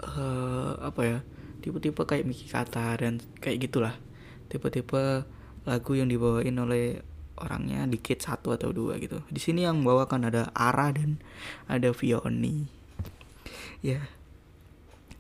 uh, 0.01 0.73
apa 0.81 1.03
ya 1.03 1.19
tipe-tipe 1.61 1.99
kayak 2.07 2.25
Miki 2.25 2.49
Kata 2.49 2.97
dan 2.97 3.21
kayak 3.43 3.69
gitulah. 3.69 3.95
Tipe-tipe 4.49 5.27
lagu 5.63 5.93
yang 5.93 6.09
dibawain 6.09 6.57
oleh 6.57 7.03
orangnya 7.37 7.85
dikit 7.91 8.23
satu 8.23 8.55
atau 8.55 8.71
dua 8.71 8.97
gitu. 9.03 9.21
Di 9.29 9.43
sini 9.43 9.67
yang 9.67 9.83
bawakan 9.83 10.31
ada 10.31 10.49
Ara 10.55 10.95
dan 10.95 11.19
ada 11.67 11.91
Vioni 11.91 12.83
ya 13.83 13.99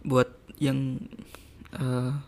buat 0.06 0.30
yang 0.62 1.02
uh, 1.76 2.20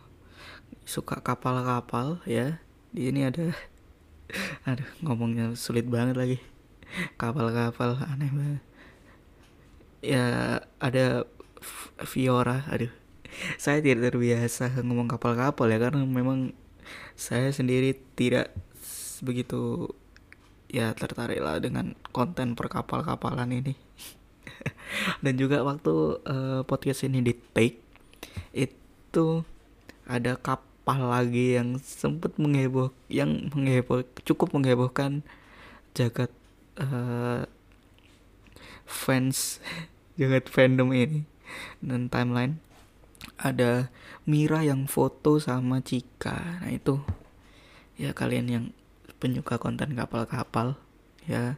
suka 0.84 1.20
kapal-kapal 1.20 2.20
ya. 2.28 2.60
Di 2.94 3.10
sini 3.10 3.26
ada 3.26 3.52
aduh 4.68 4.88
ngomongnya 5.04 5.56
sulit 5.58 5.88
banget 5.88 6.16
lagi. 6.16 6.38
Kapal-kapal 7.20 7.98
aneh 8.04 8.30
banget. 8.30 8.62
Ya 10.04 10.26
ada 10.78 11.28
Fiora 12.04 12.64
aduh. 12.68 12.92
Saya 13.58 13.82
tidak 13.82 14.14
terbiasa 14.14 14.70
ngomong 14.84 15.10
kapal-kapal 15.10 15.66
ya 15.66 15.80
karena 15.82 16.06
memang 16.06 16.54
saya 17.18 17.50
sendiri 17.50 17.98
tidak 18.14 18.54
begitu 19.24 19.90
ya 20.70 20.90
tertarik 20.94 21.38
lah 21.38 21.58
dengan 21.58 21.98
konten 22.14 22.54
perkapal-kapalan 22.54 23.50
ini. 23.50 23.74
Dan 25.24 25.34
juga 25.40 25.64
waktu 25.66 25.94
uh, 26.22 26.60
podcast 26.62 27.08
ini 27.08 27.24
di 27.24 27.34
take 27.34 27.84
itu 29.14 29.46
ada 30.10 30.34
kapal 30.34 31.06
lagi 31.06 31.54
yang 31.54 31.78
sempat 31.78 32.34
mengheboh 32.34 32.90
yang 33.06 33.46
mengheboh 33.54 34.02
cukup 34.26 34.50
menghebohkan 34.50 35.22
jagat 35.94 36.34
uh, 36.82 37.46
fans 38.82 39.62
jagat 40.18 40.50
fandom 40.50 40.90
ini 40.90 41.22
dan 41.78 42.10
timeline. 42.10 42.58
Ada 43.38 43.94
Mira 44.26 44.66
yang 44.66 44.90
foto 44.90 45.38
sama 45.38 45.78
Cika. 45.78 46.58
Nah 46.58 46.74
itu 46.74 46.98
ya 47.94 48.10
kalian 48.10 48.50
yang 48.50 48.64
penyuka 49.22 49.62
konten 49.62 49.94
kapal-kapal 49.94 50.74
ya 51.30 51.54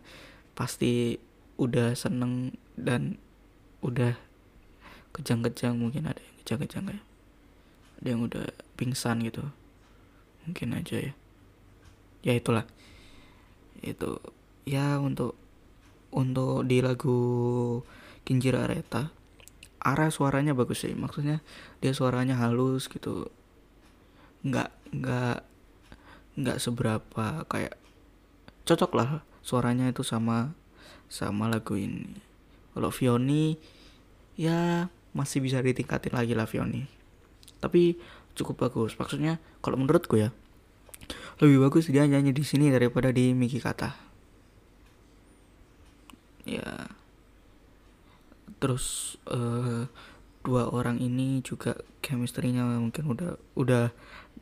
pasti 0.52 1.16
udah 1.56 1.96
seneng 1.96 2.52
dan 2.76 3.16
udah 3.80 4.12
kejang-kejang 5.16 5.80
mungkin 5.80 6.12
ada 6.12 6.20
yang 6.20 6.36
kejang-kejang 6.44 6.84
ya 6.92 7.05
ada 8.00 8.08
yang 8.12 8.24
udah 8.28 8.44
pingsan 8.76 9.24
gitu. 9.24 9.42
Mungkin 10.44 10.76
aja 10.76 11.00
ya. 11.00 11.12
Ya 12.22 12.32
itulah. 12.36 12.68
Itu 13.80 14.20
ya 14.66 15.00
untuk 15.00 15.38
untuk 16.12 16.66
di 16.66 16.82
lagu 16.82 17.18
Kinjira 18.26 18.66
Areta 18.66 19.10
arah 19.80 20.10
suaranya 20.10 20.52
bagus 20.52 20.84
sih. 20.84 20.92
Maksudnya 20.92 21.40
dia 21.80 21.92
suaranya 21.94 22.36
halus 22.36 22.90
gitu. 22.90 23.30
Nggak 24.44 24.70
nggak 24.92 25.38
nggak 26.36 26.58
seberapa 26.60 27.48
kayak 27.48 27.74
cocok 28.68 28.92
lah 28.92 29.10
suaranya 29.40 29.88
itu 29.88 30.02
sama 30.04 30.52
sama 31.06 31.46
lagu 31.46 31.78
ini. 31.78 32.18
Kalau 32.76 32.92
Vioni 32.92 33.56
ya 34.36 34.92
masih 35.16 35.40
bisa 35.40 35.64
ditingkatin 35.64 36.12
lagi 36.12 36.36
lah 36.36 36.44
Vioni 36.44 36.96
tapi 37.60 37.96
cukup 38.36 38.68
bagus. 38.68 38.94
Maksudnya 39.00 39.40
kalau 39.64 39.80
menurutku 39.80 40.20
ya 40.20 40.30
lebih 41.36 41.68
bagus 41.68 41.92
dia 41.92 42.08
nyanyi 42.08 42.32
di 42.32 42.44
sini 42.44 42.72
daripada 42.72 43.12
di 43.12 43.36
Miki 43.36 43.60
Kata. 43.60 43.92
Ya. 46.48 46.88
Terus 48.56 49.16
uh, 49.28 49.84
dua 50.40 50.72
orang 50.72 50.96
ini 50.96 51.44
juga 51.44 51.76
chemistry-nya 52.00 52.64
mungkin 52.80 53.04
udah 53.12 53.36
udah 53.58 53.92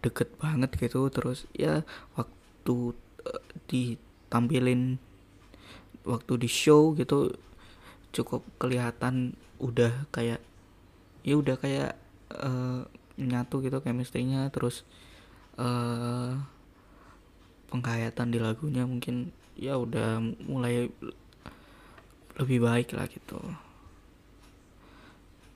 deket 0.05 0.31
banget 0.39 0.71
gitu. 0.79 1.11
Terus 1.11 1.51
ya 1.51 1.83
waktu 2.15 2.95
uh, 3.27 3.43
ditampilin 3.67 5.03
waktu 6.05 6.33
di 6.37 6.49
show 6.49 6.93
gitu 6.95 7.33
cukup 8.15 8.47
kelihatan 8.63 9.35
udah 9.59 10.07
kayak 10.15 10.39
ya 11.27 11.35
udah 11.41 11.57
kayak 11.59 11.99
uh, 12.31 12.87
nyatu 13.15 13.63
gitu 13.63 13.79
chemistry-nya 13.79 14.51
terus 14.51 14.83
uh, 15.55 16.35
penghayatan 17.71 18.31
di 18.31 18.39
lagunya 18.43 18.87
mungkin 18.87 19.31
ya 19.55 19.79
udah 19.79 20.19
mulai 20.47 20.91
lebih 22.39 22.59
baik 22.63 22.95
lah 22.95 23.07
gitu. 23.07 23.39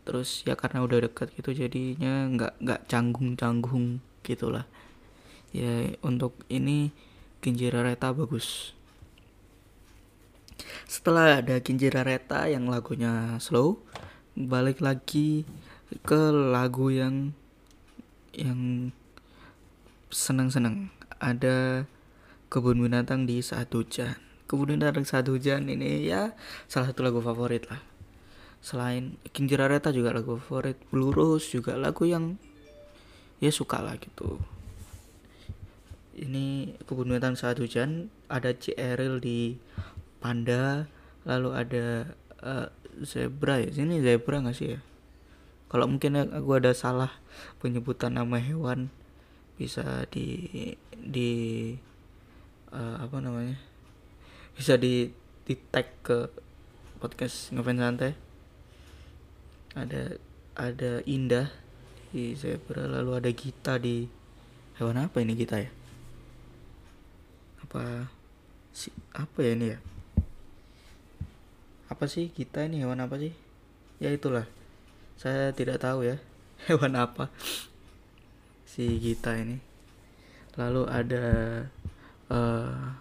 Terus 0.06 0.46
ya 0.46 0.54
karena 0.54 0.86
udah 0.86 1.04
deket 1.10 1.34
gitu 1.34 1.50
jadinya 1.52 2.30
nggak 2.30 2.52
nggak 2.62 2.80
canggung 2.86 3.34
canggung 3.34 3.98
gitulah. 4.22 4.64
Ya 5.50 5.94
untuk 6.02 6.38
ini 6.46 6.94
Kinjira 7.42 7.82
Reta 7.82 8.14
bagus. 8.14 8.74
Setelah 10.86 11.42
ada 11.42 11.60
Kinjira 11.62 12.02
Reta 12.02 12.46
yang 12.50 12.70
lagunya 12.70 13.36
slow 13.42 13.82
balik 14.38 14.78
lagi 14.78 15.42
ke 16.06 16.30
lagu 16.30 16.94
yang 16.94 17.34
yang 18.38 18.94
seneng-seneng 20.08 20.94
ada 21.18 21.84
kebun 22.48 22.80
binatang 22.80 23.26
di 23.26 23.42
saat 23.42 23.74
hujan 23.74 24.28
Kemudian 24.48 24.80
ada 24.80 24.96
satu 25.04 25.36
hujan 25.36 25.68
ini 25.68 26.08
ya 26.08 26.32
salah 26.72 26.88
satu 26.88 27.04
lagu 27.04 27.20
favorit 27.20 27.68
lah. 27.68 27.84
Selain 28.64 29.20
King 29.36 29.44
Jirareta 29.44 29.92
juga 29.92 30.16
lagu 30.16 30.40
favorit, 30.40 30.80
Rose 30.88 31.52
juga 31.52 31.76
lagu 31.76 32.08
yang 32.08 32.40
ya 33.44 33.52
suka 33.52 33.84
lah 33.84 34.00
gitu. 34.00 34.40
Ini 36.16 36.74
kebun 36.88 37.12
binatang 37.12 37.36
saat 37.36 37.60
hujan 37.60 38.08
ada 38.32 38.56
C 38.56 38.72
Eril 38.72 39.20
di 39.20 39.60
Panda, 40.18 40.88
lalu 41.28 41.50
ada 41.52 41.86
uh, 42.40 42.72
zebra 43.04 43.60
ya. 43.60 43.68
Sini 43.68 44.00
zebra 44.00 44.40
nggak 44.40 44.56
sih 44.56 44.68
ya? 44.74 44.80
Kalau 45.68 45.84
mungkin 45.84 46.16
aku 46.16 46.56
ada 46.56 46.72
salah 46.72 47.12
penyebutan 47.60 48.16
nama 48.16 48.40
hewan 48.40 48.88
bisa 49.60 50.08
di 50.08 50.72
di 50.96 51.30
uh, 52.72 52.96
apa 53.04 53.20
namanya? 53.20 53.60
bisa 54.56 54.74
di 54.74 55.12
di 55.46 55.54
tag 55.70 55.86
ke 56.02 56.32
podcast 56.98 57.52
ngefans 57.54 57.78
santai. 57.78 58.12
Ada 59.76 60.18
ada 60.58 60.92
Indah 61.06 61.52
di 62.10 62.34
zebra 62.34 62.88
lalu 62.88 63.22
ada 63.22 63.30
Gita 63.30 63.76
di 63.76 64.08
hewan 64.80 65.04
apa 65.04 65.20
ini 65.20 65.36
Gita 65.36 65.60
ya? 65.60 65.70
Apa 67.62 68.08
si 68.72 68.88
apa 69.14 69.38
ya 69.44 69.52
ini 69.52 69.66
ya? 69.76 69.78
Apa 71.92 72.08
sih 72.08 72.32
kita 72.32 72.64
ini 72.64 72.80
hewan 72.80 73.04
apa 73.04 73.20
sih? 73.20 73.36
Ya 74.02 74.10
itulah 74.10 74.57
saya 75.18 75.50
tidak 75.52 75.82
tahu 75.82 76.06
ya 76.06 76.16
hewan 76.70 76.94
apa 76.94 77.28
si 78.64 78.86
Gita 79.02 79.34
ini 79.34 79.58
lalu 80.54 80.86
ada 80.90 81.26
uh, 82.30 82.94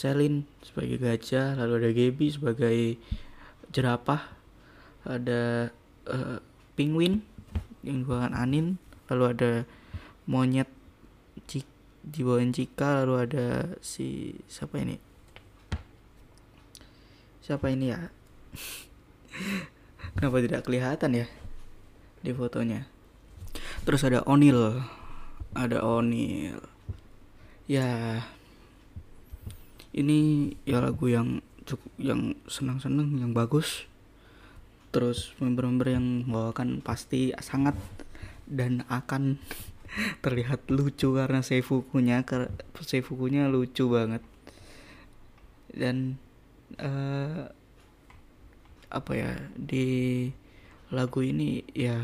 Selin 0.00 0.48
sebagai 0.64 0.96
gajah, 0.96 1.60
lalu 1.60 1.72
ada 1.76 1.90
Gaby 1.92 2.26
sebagai 2.32 2.96
jerapah, 3.68 4.32
ada 5.04 5.68
uh, 6.08 6.40
penguin 6.72 7.20
yang 7.84 8.08
bukan 8.08 8.32
Anin, 8.32 8.80
lalu 9.12 9.24
ada 9.36 9.50
monyet 10.24 10.72
Cik, 11.44 11.68
di 12.00 12.24
bawah 12.24 12.40
Cika, 12.48 13.04
lalu 13.04 13.14
ada 13.28 13.46
si 13.84 14.40
siapa 14.48 14.80
ini? 14.80 14.96
Siapa 17.44 17.68
ini 17.68 17.92
ya? 17.92 18.00
Kenapa 20.16 20.36
tidak 20.42 20.62
kelihatan 20.66 21.24
ya 21.24 21.26
di 22.20 22.32
fotonya? 22.34 22.86
Terus 23.84 24.04
ada 24.04 24.20
Onil, 24.26 24.82
ada 25.56 25.80
Onil. 25.82 26.60
Ya, 27.70 28.22
ini 29.94 30.52
ya 30.66 30.82
lagu 30.82 31.06
yang 31.06 31.42
cukup 31.66 31.90
yang 31.98 32.34
senang-senang 32.50 33.14
yang 33.22 33.30
bagus 33.30 33.86
terus 34.90 35.38
member-member 35.38 35.86
yang 35.86 36.26
membawakan 36.26 36.82
pasti 36.82 37.30
sangat 37.38 37.78
dan 38.50 38.82
akan 38.90 39.38
terlihat 40.24 40.66
lucu 40.66 41.14
karena 41.14 41.46
seifukunya 41.46 42.26
seifukunya 42.82 43.46
lucu 43.46 43.86
banget 43.86 44.22
dan 45.70 46.18
uh, 46.82 47.54
apa 48.90 49.12
ya 49.14 49.32
di 49.54 50.26
lagu 50.90 51.22
ini 51.22 51.62
ya 51.70 52.02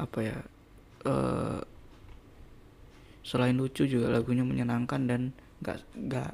apa 0.00 0.18
ya 0.24 0.38
uh, 1.04 1.60
selain 3.20 3.56
lucu 3.56 3.84
juga 3.84 4.08
lagunya 4.08 4.44
menyenangkan 4.44 5.04
dan 5.04 5.22
nggak 5.60 5.80
nggak 5.96 6.32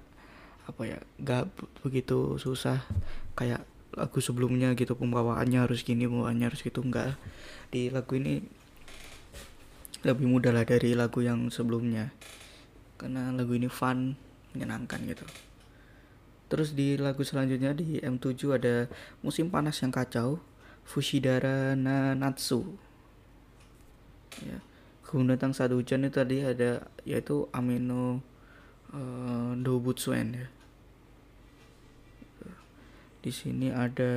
apa 0.70 0.82
ya 0.86 0.98
nggak 1.18 1.44
begitu 1.82 2.38
susah 2.38 2.86
kayak 3.34 3.66
lagu 3.90 4.22
sebelumnya 4.22 4.78
gitu 4.78 4.94
pembawaannya 4.94 5.66
harus 5.66 5.82
gini 5.82 6.06
pembawaannya 6.06 6.46
harus 6.46 6.62
gitu 6.62 6.86
nggak. 6.86 7.18
Di 7.74 7.90
lagu 7.90 8.14
ini 8.14 8.38
lebih 10.06 10.30
mudah 10.30 10.54
lah 10.54 10.62
dari 10.62 10.94
lagu 10.94 11.26
yang 11.26 11.50
sebelumnya. 11.50 12.14
Karena 12.94 13.34
lagu 13.34 13.50
ini 13.58 13.66
fun 13.66 14.14
menyenangkan 14.54 15.02
gitu 15.10 15.26
terus 16.50 16.74
di 16.74 16.98
lagu 16.98 17.22
selanjutnya 17.22 17.72
di 17.72 18.02
M7 18.02 18.58
ada 18.58 18.90
musim 19.22 19.48
panas 19.48 19.78
yang 19.80 19.94
kacau 19.94 20.42
Fushidara 20.82 21.78
Nanatsu 21.78 22.74
ya 24.42 24.58
kemudian 25.10 25.34
tentang 25.34 25.54
saat 25.54 25.74
hujan 25.74 26.06
itu 26.06 26.14
tadi 26.14 26.38
ada 26.46 26.86
yaitu 27.02 27.50
Amino 27.50 28.22
uh, 28.94 29.52
Dobutsuen 29.58 30.38
ya. 30.38 30.46
Di 33.20 33.34
sini 33.34 33.74
ada 33.74 34.12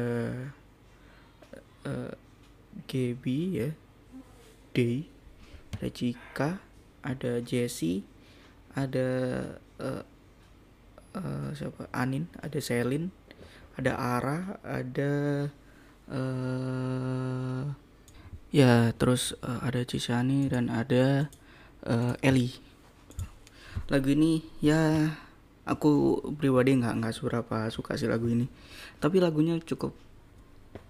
uh, 1.89 2.13
Gaby 2.86 3.39
ya. 3.58 3.69
Day 4.74 5.10
ada 5.78 5.89
ada 7.04 7.32
Jesse 7.41 8.06
ada 8.74 9.10
uh, 9.82 10.02
uh, 11.17 11.49
siapa? 11.56 11.89
Anin 11.93 12.30
ada 12.41 12.60
Selin 12.60 13.10
ada 13.73 13.97
Ara 13.97 14.62
ada 14.62 15.13
uh, 16.10 17.65
ya 18.54 18.93
terus 18.93 19.34
uh, 19.41 19.65
ada 19.65 19.82
Cisani 19.82 20.45
dan 20.45 20.69
ada 20.69 21.30
uh, 21.89 22.13
Eli. 22.21 22.54
Lagu 23.89 24.13
ini 24.13 24.45
ya 24.62 25.10
aku 25.65 26.21
pribadi 26.38 26.78
nggak 26.78 26.95
nggak 27.02 27.13
seberapa 27.17 27.58
suka 27.73 27.97
sih 27.97 28.06
lagu 28.06 28.30
ini. 28.30 28.45
Tapi 29.02 29.17
lagunya 29.17 29.58
cukup 29.58 29.97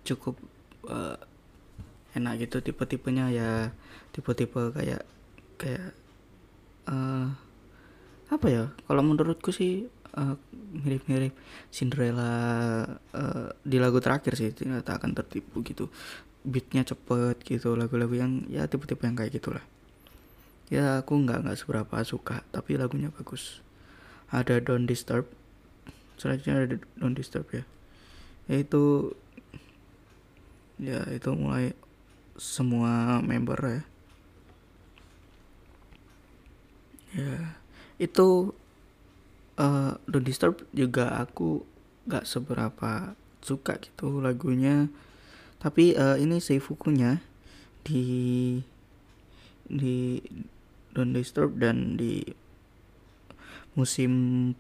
cukup 0.04 0.36
uh, 0.92 1.16
enak 2.14 2.46
gitu 2.46 2.60
tipe-tipenya 2.60 3.32
ya 3.32 3.50
tipe-tipe 4.12 4.76
kayak 4.76 5.08
kayak 5.56 5.96
uh, 6.92 7.32
apa 8.28 8.48
ya? 8.52 8.64
Kalau 8.84 9.02
menurutku 9.08 9.56
sih 9.56 9.88
mirip 10.14 10.42
mirip-mirip 10.74 11.34
Cinderella 11.74 12.32
uh, 13.18 13.50
di 13.66 13.78
lagu 13.82 13.98
terakhir 13.98 14.38
sih 14.38 14.54
tidak 14.54 14.86
akan 14.86 15.18
tertipu 15.18 15.66
gitu. 15.66 15.90
Beatnya 16.46 16.86
cepet 16.86 17.42
gitu 17.42 17.74
lagu-lagu 17.74 18.14
yang 18.14 18.46
ya 18.52 18.70
tipe-tipe 18.70 19.02
yang 19.02 19.18
kayak 19.18 19.34
gitulah. 19.34 19.64
Ya 20.70 21.02
aku 21.02 21.18
nggak 21.18 21.46
nggak 21.46 21.58
seberapa 21.58 21.96
suka 22.06 22.46
tapi 22.54 22.78
lagunya 22.78 23.10
bagus. 23.10 23.62
Ada 24.30 24.62
Don't 24.62 24.86
Disturb. 24.86 25.26
Selanjutnya 26.18 26.54
ada 26.66 26.78
Don't 26.98 27.18
Disturb 27.18 27.50
ya. 27.50 27.64
Itu 28.50 29.14
ya 30.78 31.06
itu 31.10 31.30
mulai 31.34 31.74
semua 32.38 33.22
member 33.22 33.58
ya. 33.62 33.82
Ya 37.14 37.34
itu 38.02 38.58
uh, 39.58 39.98
Don't 40.10 40.26
Disturb 40.26 40.66
juga 40.74 41.14
aku 41.20 41.66
gak 42.10 42.28
seberapa 42.28 43.16
suka 43.44 43.80
gitu 43.80 44.24
lagunya. 44.24 44.88
Tapi 45.60 45.96
uh, 45.96 46.20
ini 46.20 46.44
Seifukunya 46.44 47.24
di 47.84 48.60
di 49.68 50.20
Don't 50.92 51.16
Disturb 51.16 51.60
dan 51.60 51.96
di 51.96 52.24
musim 53.74 54.12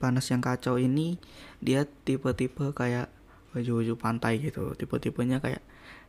panas 0.01 0.25
yang 0.33 0.41
kacau 0.41 0.81
ini 0.81 1.21
dia 1.61 1.85
tipe-tipe 1.85 2.73
kayak 2.73 3.11
baju-baju 3.53 3.93
pantai 3.99 4.41
gitu. 4.41 4.73
Tipe-tipenya 4.73 5.43
kayak 5.43 5.63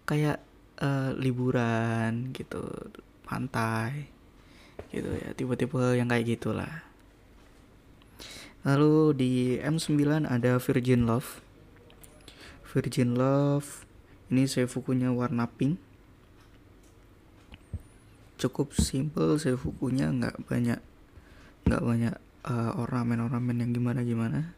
kayak 0.09 0.39
uh, 0.81 1.13
liburan 1.19 2.31
gitu 2.33 2.63
pantai 3.27 4.09
gitu 4.95 5.11
ya. 5.11 5.35
Tipe-tipe 5.35 5.99
yang 5.99 6.09
kayak 6.09 6.39
gitulah 6.39 6.94
lalu 8.65 9.13
di 9.13 9.33
M9 9.61 10.25
ada 10.25 10.57
Virgin 10.57 11.05
Love. 11.05 11.45
Virgin 12.65 13.15
Love 13.15 13.85
ini 14.33 14.49
saya 14.49 14.65
fukunya 14.65 15.13
warna 15.13 15.45
pink. 15.45 15.77
Cukup 18.41 18.73
simple 18.73 19.37
saya 19.37 19.55
fukunya 19.61 20.09
nggak 20.11 20.49
banyak 20.49 20.81
nggak 21.65 21.83
banyak 21.85 22.15
uh, 22.49 22.73
ornamen-ornamen 22.81 23.61
yang 23.61 23.71
gimana-gimana. 23.77 24.57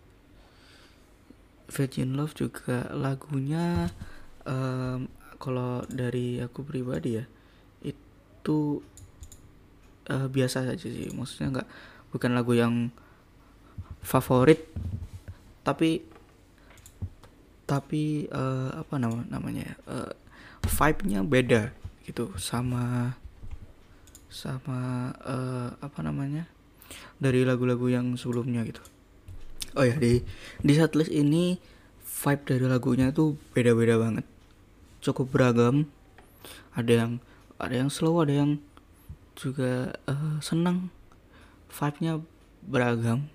Virgin 1.67 2.15
Love 2.15 2.39
juga 2.39 2.87
lagunya 2.95 3.91
um, 4.47 5.11
kalau 5.43 5.83
dari 5.91 6.39
aku 6.39 6.63
pribadi 6.63 7.19
ya 7.19 7.27
itu 7.83 8.81
uh, 10.07 10.31
biasa 10.31 10.63
saja 10.63 10.87
sih. 10.87 11.11
Maksudnya 11.11 11.61
nggak 11.61 11.69
bukan 12.15 12.31
lagu 12.39 12.55
yang 12.55 12.95
favorit 14.07 14.63
tapi 15.67 16.07
tapi 17.67 18.31
uh, 18.31 18.79
apa 18.79 18.95
nama 19.03 19.27
namanya 19.27 19.75
uh, 19.91 20.15
vibe-nya 20.63 21.27
beda 21.27 21.75
gitu 22.07 22.31
sama 22.39 23.19
sama 24.31 25.11
uh, 25.27 25.75
apa 25.83 25.99
namanya 26.07 26.47
dari 27.19 27.43
lagu-lagu 27.43 27.91
yang 27.91 28.15
sebelumnya 28.15 28.63
gitu. 28.63 28.79
Oh 29.75 29.83
ya 29.83 29.99
di 29.99 30.23
di 30.63 30.73
setlist 30.79 31.11
ini 31.11 31.59
vibe 32.07 32.43
dari 32.47 32.67
lagunya 32.71 33.11
tuh 33.11 33.35
beda-beda 33.51 33.99
banget. 33.99 34.23
Cukup 35.03 35.35
beragam. 35.35 35.91
Ada 36.79 36.93
yang 37.03 37.13
ada 37.59 37.75
yang 37.75 37.91
slow 37.91 38.23
ada 38.23 38.31
yang 38.31 38.63
juga 39.35 39.99
uh, 40.07 40.39
senang 40.39 40.95
vibe-nya 41.75 42.23
beragam 42.63 43.27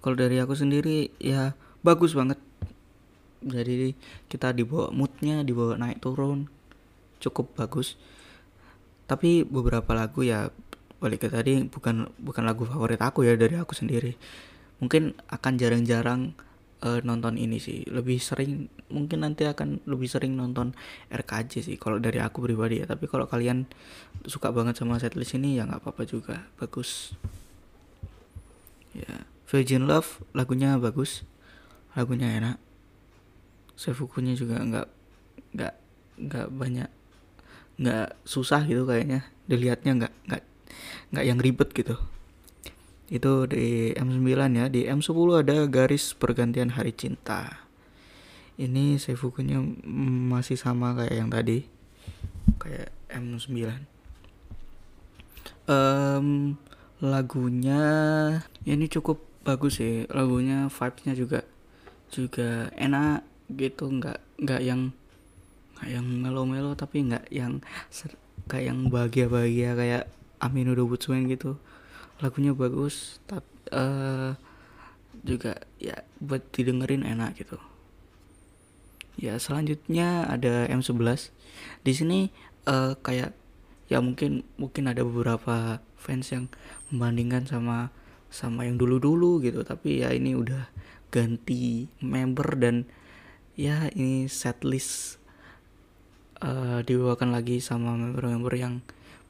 kalau 0.00 0.16
dari 0.16 0.40
aku 0.40 0.56
sendiri 0.56 1.12
ya 1.20 1.52
bagus 1.84 2.16
banget. 2.16 2.40
Jadi 3.40 3.96
kita 4.28 4.52
dibawa 4.52 4.92
moodnya 4.92 5.40
dibawa 5.44 5.76
naik 5.76 6.00
turun 6.04 6.48
cukup 7.20 7.52
bagus. 7.56 8.00
Tapi 9.08 9.44
beberapa 9.44 9.92
lagu 9.92 10.24
ya 10.24 10.48
balik 11.00 11.24
ke 11.24 11.28
tadi 11.32 11.64
bukan 11.64 12.12
bukan 12.20 12.44
lagu 12.44 12.68
favorit 12.68 13.00
aku 13.00 13.24
ya 13.24 13.36
dari 13.36 13.56
aku 13.60 13.76
sendiri. 13.76 14.16
Mungkin 14.80 15.16
akan 15.28 15.52
jarang-jarang 15.60 16.32
uh, 16.84 17.00
nonton 17.04 17.36
ini 17.36 17.60
sih. 17.60 17.84
Lebih 17.88 18.20
sering 18.20 18.72
mungkin 18.88 19.24
nanti 19.24 19.44
akan 19.44 19.84
lebih 19.84 20.08
sering 20.08 20.36
nonton 20.36 20.72
RKJ 21.12 21.64
sih 21.64 21.76
kalau 21.76 22.00
dari 22.00 22.20
aku 22.20 22.40
pribadi 22.44 22.80
ya. 22.80 22.88
Tapi 22.88 23.04
kalau 23.08 23.28
kalian 23.28 23.68
suka 24.24 24.48
banget 24.52 24.80
sama 24.80 24.96
setlist 24.96 25.36
ini 25.36 25.60
ya 25.60 25.68
nggak 25.68 25.84
apa-apa 25.84 26.02
juga. 26.08 26.48
Bagus. 26.56 27.12
Ya 28.96 29.29
Virgin 29.50 29.90
Love 29.90 30.22
lagunya 30.30 30.78
bagus 30.78 31.26
lagunya 31.98 32.30
enak. 32.38 32.56
Sefukunya 33.74 34.38
juga 34.38 34.62
nggak 34.62 34.88
nggak 35.58 35.74
nggak 36.20 36.46
banyak 36.54 36.90
nggak 37.82 38.08
susah 38.22 38.62
gitu 38.70 38.86
kayaknya. 38.86 39.26
Dilihatnya 39.50 40.06
nggak 40.06 40.14
nggak 40.30 40.42
nggak 41.10 41.24
yang 41.26 41.38
ribet 41.42 41.74
gitu. 41.74 41.98
Itu 43.10 43.50
di 43.50 43.90
M9 43.98 44.30
ya 44.54 44.70
di 44.70 44.86
M10 44.86 45.28
ada 45.42 45.66
garis 45.66 46.14
pergantian 46.14 46.78
hari 46.78 46.94
cinta. 46.94 47.66
Ini 48.54 49.02
Seifukunya 49.02 49.58
masih 50.30 50.54
sama 50.54 50.94
kayak 50.94 51.16
yang 51.18 51.26
tadi 51.32 51.66
kayak 52.60 52.92
M9 53.10 53.90
um, 55.70 56.54
lagunya 57.00 57.80
ya 58.64 58.72
ini 58.76 58.86
cukup 58.88 59.24
bagus 59.44 59.80
sih 59.80 60.04
lagunya 60.12 60.68
vibesnya 60.68 61.16
juga 61.16 61.40
juga 62.12 62.68
enak 62.76 63.24
gitu 63.56 63.88
nggak 63.88 64.18
nggak 64.40 64.60
yang 64.60 64.92
nggak 65.80 65.90
yang 65.90 66.06
melo-melo 66.06 66.76
tapi 66.76 67.08
nggak 67.08 67.24
yang 67.32 67.64
kayak 68.50 68.74
yang 68.74 68.78
bahagia-bahagia 68.92 69.72
kayak 69.78 70.04
Amin 70.40 70.72
udah 70.72 70.88
Butsuen 70.88 71.28
gitu. 71.28 71.60
Lagunya 72.24 72.56
bagus 72.56 73.20
tapi 73.28 73.48
uh, 73.72 73.80
eh, 73.80 74.30
juga 75.20 75.60
ya 75.76 76.00
buat 76.20 76.40
didengerin 76.52 77.04
enak 77.04 77.36
gitu. 77.44 77.60
Ya 79.20 79.36
selanjutnya 79.36 80.24
ada 80.24 80.64
M11 80.72 81.28
di 81.84 81.92
sini 81.92 82.18
uh, 82.64 82.96
kayak 83.04 83.36
ya 83.92 84.00
mungkin 84.00 84.48
mungkin 84.56 84.88
ada 84.88 85.04
beberapa 85.04 85.84
fans 86.00 86.32
yang 86.32 86.48
membandingkan 86.88 87.44
sama 87.44 87.92
sama 88.32 88.64
yang 88.64 88.80
dulu-dulu 88.80 89.44
gitu. 89.44 89.60
Tapi 89.60 90.00
ya 90.00 90.16
ini 90.16 90.32
udah 90.32 90.66
ganti 91.12 91.92
member 92.00 92.56
dan 92.56 92.88
ya 93.54 93.92
ini 93.92 94.24
setlist 94.26 95.20
uh, 96.40 96.80
dibawakan 96.80 97.36
lagi 97.36 97.60
sama 97.60 97.92
member-member 97.94 98.54
yang 98.56 98.80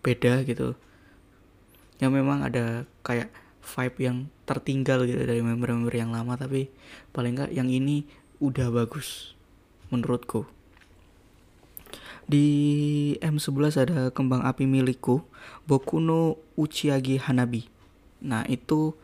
beda 0.07 0.47
gitu. 0.47 0.79
Ya 1.99 2.09
memang 2.09 2.47
ada 2.47 2.87
kayak 3.03 3.35
vibe 3.61 3.99
yang 4.01 4.19
tertinggal 4.49 5.05
gitu 5.05 5.21
dari 5.23 5.45
member-member 5.45 5.93
yang 5.93 6.11
lama 6.11 6.35
tapi 6.35 6.73
paling 7.13 7.39
nggak 7.39 7.53
yang 7.53 7.69
ini 7.69 8.09
udah 8.41 8.73
bagus 8.73 9.37
menurutku 9.93 10.49
di 12.31 12.49
M11 13.19 13.75
ada 13.83 14.01
kembang 14.15 14.47
api 14.47 14.63
milikku 14.63 15.27
Boku 15.67 15.99
no 15.99 16.39
Uchiage 16.55 17.19
Hanabi. 17.19 17.67
Nah 18.23 18.47
itu 18.47 18.95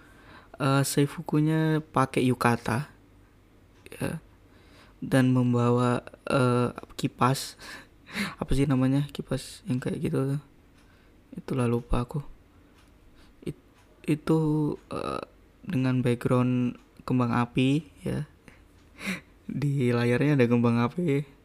uh, 0.62 0.86
seifukunya 0.86 1.82
pakai 1.90 2.22
yukata 2.30 2.86
ya, 3.98 4.22
dan 5.02 5.34
membawa 5.34 6.06
uh, 6.30 6.70
kipas. 6.94 7.58
Apa 8.40 8.54
sih 8.54 8.70
namanya? 8.70 9.10
Kipas 9.10 9.66
yang 9.66 9.82
kayak 9.82 9.98
gitu. 10.06 10.38
Itulah 11.34 11.66
lupa 11.66 12.00
aku. 12.00 12.22
It, 13.44 13.58
itu 14.06 14.38
uh, 14.88 15.20
dengan 15.66 16.00
background 16.00 16.78
kembang 17.02 17.34
api 17.34 17.84
ya. 18.06 18.24
Di 19.60 19.90
layarnya 19.92 20.38
ada 20.38 20.46
kembang 20.48 20.80
api 20.80 21.35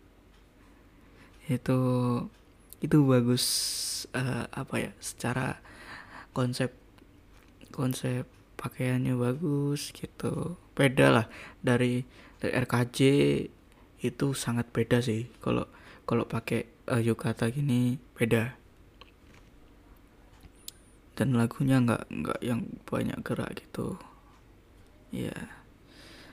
itu 1.51 1.79
itu 2.81 2.97
bagus 3.05 3.45
uh, 4.15 4.49
apa 4.49 4.89
ya 4.89 4.91
secara 4.97 5.61
konsep 6.33 6.73
konsep 7.69 8.25
pakaiannya 8.57 9.13
bagus 9.15 9.93
gitu. 9.93 10.57
Beda 10.73 11.11
lah 11.11 11.25
dari 11.61 12.07
dari 12.41 12.53
RKJ 12.57 12.99
itu 14.01 14.27
sangat 14.33 14.71
beda 14.73 15.03
sih. 15.03 15.29
Kalau 15.43 15.67
kalau 16.09 16.25
pakai 16.25 16.65
uh, 16.89 17.01
yukata 17.01 17.51
gini 17.53 18.01
beda. 18.17 18.57
Dan 21.13 21.37
lagunya 21.37 21.77
nggak 21.83 22.09
nggak 22.09 22.39
yang 22.41 22.65
banyak 22.87 23.19
gerak 23.21 23.61
gitu. 23.61 23.99
Ya 25.13 25.35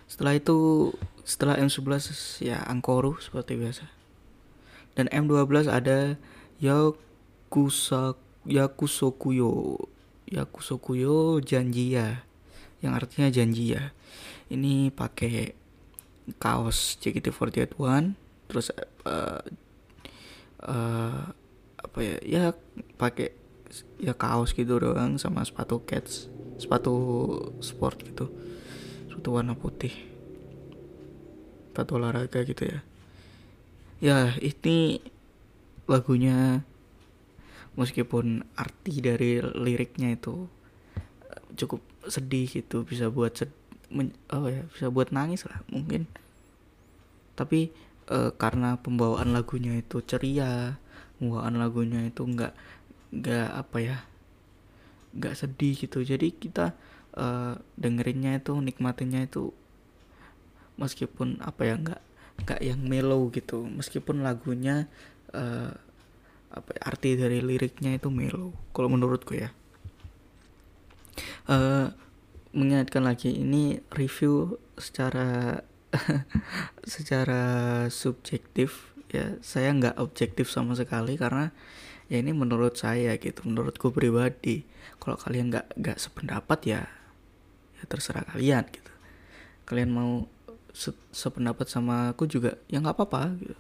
setelah 0.09 0.41
itu 0.41 0.91
setelah 1.29 1.61
M11 1.61 2.41
ya 2.41 2.65
Angkoru 2.65 3.21
seperti 3.21 3.61
biasa 3.61 3.98
dan 4.99 5.07
M12 5.15 5.71
ada 5.71 6.19
Yakusa 6.59 8.19
Yakusokuyo 8.43 9.79
Yakusokuyo 10.27 11.39
Janjiya 11.39 12.27
yang 12.83 12.99
artinya 12.99 13.31
janji 13.31 13.79
ya 13.79 13.95
ini 14.51 14.91
pakai 14.91 15.55
kaos 16.43 16.99
JKT48 16.99 17.79
terus 18.51 18.75
uh, 19.07 19.39
uh, 20.67 21.23
apa 21.79 21.99
ya 22.03 22.17
ya 22.27 22.45
pakai 22.99 23.31
ya 24.03 24.19
kaos 24.19 24.51
gitu 24.51 24.83
doang 24.83 25.15
sama 25.15 25.47
sepatu 25.47 25.79
cats 25.87 26.27
sepatu 26.59 26.95
sport 27.63 28.03
gitu. 28.03 28.27
Sepatu 29.07 29.29
warna 29.31 29.55
putih. 29.55 29.95
Sepatu 31.71 32.03
olahraga 32.03 32.43
gitu 32.43 32.67
ya 32.67 32.83
ya 33.99 34.35
ini 34.39 35.03
lagunya 35.91 36.63
meskipun 37.79 38.43
arti 38.59 38.99
dari 38.99 39.39
liriknya 39.43 40.15
itu 40.19 40.51
eh, 41.31 41.43
cukup 41.55 41.83
sedih 42.07 42.47
gitu 42.51 42.83
bisa 42.83 43.11
buat 43.11 43.39
sed, 43.39 43.51
men, 43.91 44.15
oh 44.35 44.51
ya 44.51 44.63
bisa 44.71 44.91
buat 44.91 45.15
nangis 45.15 45.47
lah 45.47 45.63
mungkin. 45.71 46.11
Tapi 47.39 47.71
uh, 48.11 48.35
karena 48.35 48.75
pembawaan 48.83 49.31
lagunya 49.31 49.79
itu 49.79 50.03
ceria 50.03 50.75
pembawaan 51.23 51.55
lagunya 51.55 52.03
itu 52.03 52.27
nggak 52.27 52.51
nggak 53.15 53.49
apa 53.55 53.77
ya 53.79 53.99
nggak 55.15 55.35
sedih 55.39 55.75
gitu. 55.79 56.03
Jadi 56.03 56.35
kita 56.35 56.75
uh, 57.15 57.55
dengerinnya 57.79 58.43
itu 58.43 58.59
nikmatinya 58.59 59.23
itu 59.23 59.55
meskipun 60.79 61.39
apa 61.43 61.63
ya 61.63 61.75
nggak 61.79 62.03
nggak 62.45 62.61
yang 62.63 62.81
mellow 62.85 63.29
gitu. 63.35 63.67
Meskipun 63.67 64.23
lagunya 64.23 64.87
uh, 65.35 65.73
apa 66.49 66.71
ya, 66.75 66.81
arti 66.89 67.19
dari 67.19 67.45
liriknya 67.45 67.97
itu 67.99 68.09
mellow 68.09 68.55
kalau 68.73 68.89
menurutku 68.93 69.37
ya. 69.37 69.51
Uh, 71.49 71.91
mengingatkan 72.53 73.05
lagi 73.05 73.35
ini 73.35 73.81
review 73.93 74.57
secara 74.79 75.63
secara 76.95 77.43
subjektif 77.91 78.95
ya. 79.11 79.37
Saya 79.43 79.75
nggak 79.75 79.99
objektif 79.99 80.49
sama 80.49 80.77
sekali 80.79 81.19
karena 81.19 81.51
ya 82.09 82.21
ini 82.21 82.33
menurut 82.33 82.77
saya 82.79 83.17
gitu 83.21 83.45
menurutku 83.45 83.93
pribadi. 83.93 84.65
Kalau 84.97 85.17
kalian 85.21 85.53
nggak 85.53 85.67
nggak 85.77 85.99
sependapat 86.01 86.61
ya 86.65 86.83
ya 87.79 87.85
terserah 87.87 88.25
kalian 88.25 88.65
gitu. 88.73 88.93
Kalian 89.69 89.91
mau 89.93 90.38
se 90.73 90.95
sependapat 91.11 91.67
sama 91.67 92.13
aku 92.13 92.29
juga 92.29 92.57
ya 92.69 92.79
nggak 92.79 92.97
apa-apa 92.97 93.23
gitu 93.41 93.57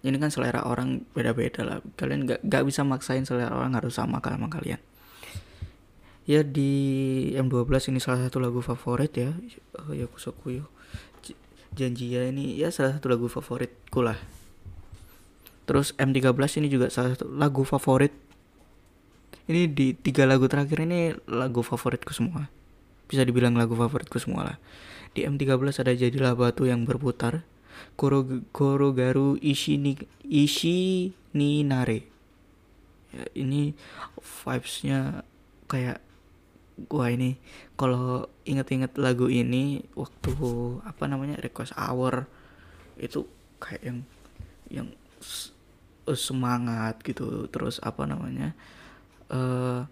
ini 0.00 0.16
kan 0.16 0.32
selera 0.32 0.64
orang 0.64 1.04
beda-beda 1.12 1.60
lah 1.66 1.78
kalian 2.00 2.24
nggak 2.24 2.40
nggak 2.44 2.62
bisa 2.64 2.84
maksain 2.86 3.28
selera 3.28 3.52
orang 3.52 3.76
harus 3.76 3.96
sama 3.96 4.20
sama 4.20 4.48
kalian 4.48 4.80
ya 6.24 6.40
di 6.46 6.72
M12 7.36 7.92
ini 7.92 7.98
salah 8.00 8.24
satu 8.24 8.38
lagu 8.38 8.60
favorit 8.64 9.12
ya 9.12 9.34
ya 9.92 10.06
Kusokuyo 10.08 10.68
janji 11.70 12.16
ya 12.16 12.26
ini 12.26 12.56
ya 12.56 12.72
salah 12.72 12.96
satu 12.96 13.12
lagu 13.12 13.26
favoritku 13.28 14.00
lah 14.02 14.18
Terus 15.70 15.94
M13 16.02 16.58
ini 16.58 16.66
juga 16.66 16.90
salah 16.90 17.14
satu 17.14 17.30
lagu 17.30 17.62
favorit. 17.62 18.10
Ini 19.46 19.70
di 19.70 19.94
tiga 19.94 20.26
lagu 20.26 20.50
terakhir 20.50 20.82
ini 20.82 21.14
lagu 21.30 21.62
favoritku 21.62 22.10
semua. 22.10 22.50
Bisa 23.06 23.22
dibilang 23.22 23.54
lagu 23.54 23.78
favoritku 23.78 24.18
semua 24.18 24.50
lah. 24.50 24.56
Di 25.14 25.26
M13 25.26 25.82
ada 25.82 25.92
Jadilah 25.92 26.34
Batu 26.38 26.66
yang 26.66 26.86
berputar. 26.86 27.42
Koro, 27.96 28.88
Garu 28.92 29.40
Ishi 29.40 29.80
ni, 29.80 29.96
Ishi 30.24 31.10
ni 31.32 31.64
Nare. 31.64 32.06
Ya, 33.10 33.26
ini 33.34 33.74
vibesnya 34.22 35.26
kayak 35.66 35.98
wah 36.88 37.10
ini 37.10 37.36
kalau 37.74 38.30
inget-inget 38.46 38.96
lagu 38.96 39.26
ini 39.28 39.84
waktu 39.98 40.32
apa 40.86 41.04
namanya 41.10 41.36
request 41.42 41.76
hour 41.76 42.24
itu 42.96 43.26
kayak 43.60 43.82
yang 43.84 43.98
yang 44.70 44.88
uh, 46.08 46.16
semangat 46.16 47.02
gitu 47.04 47.50
terus 47.52 47.82
apa 47.82 48.06
namanya 48.08 48.56
uh, 49.28 49.84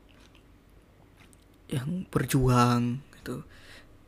yang 1.68 2.08
berjuang 2.08 3.04
gitu 3.20 3.44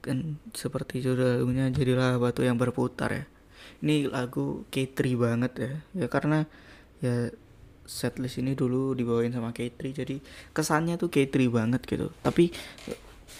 kan 0.01 0.41
seperti 0.57 1.05
judulnya 1.05 1.69
jadilah 1.73 2.17
batu 2.17 2.41
yang 2.41 2.57
berputar 2.57 3.13
ya. 3.13 3.25
Ini 3.81 4.09
lagu 4.09 4.65
K3 4.73 4.99
banget 5.17 5.53
ya. 5.57 5.73
Ya 6.05 6.07
karena 6.09 6.49
ya 7.01 7.33
setlist 7.85 8.39
ini 8.39 8.55
dulu 8.55 8.95
dibawain 8.95 9.35
sama 9.35 9.51
K3 9.51 10.05
jadi 10.05 10.17
kesannya 10.57 10.97
tuh 10.97 11.13
K3 11.13 11.37
banget 11.53 11.85
gitu. 11.85 12.09
Tapi 12.25 12.55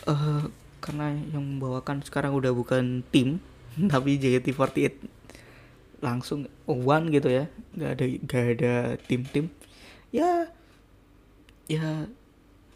uh, 0.09 0.45
karena 0.81 1.13
yang 1.33 1.45
membawakan 1.45 2.05
sekarang 2.05 2.33
udah 2.37 2.53
bukan 2.53 3.05
tim 3.13 3.41
tapi 3.93 4.21
JKT48 4.21 5.21
langsung 6.01 6.49
one 6.67 7.13
gitu 7.13 7.29
ya. 7.33 7.49
Nggak 7.77 7.91
ada 7.97 8.05
nggak 8.27 8.45
ada 8.59 8.75
tim-tim. 9.09 9.47
Ya 10.13 10.51
ya 11.71 12.11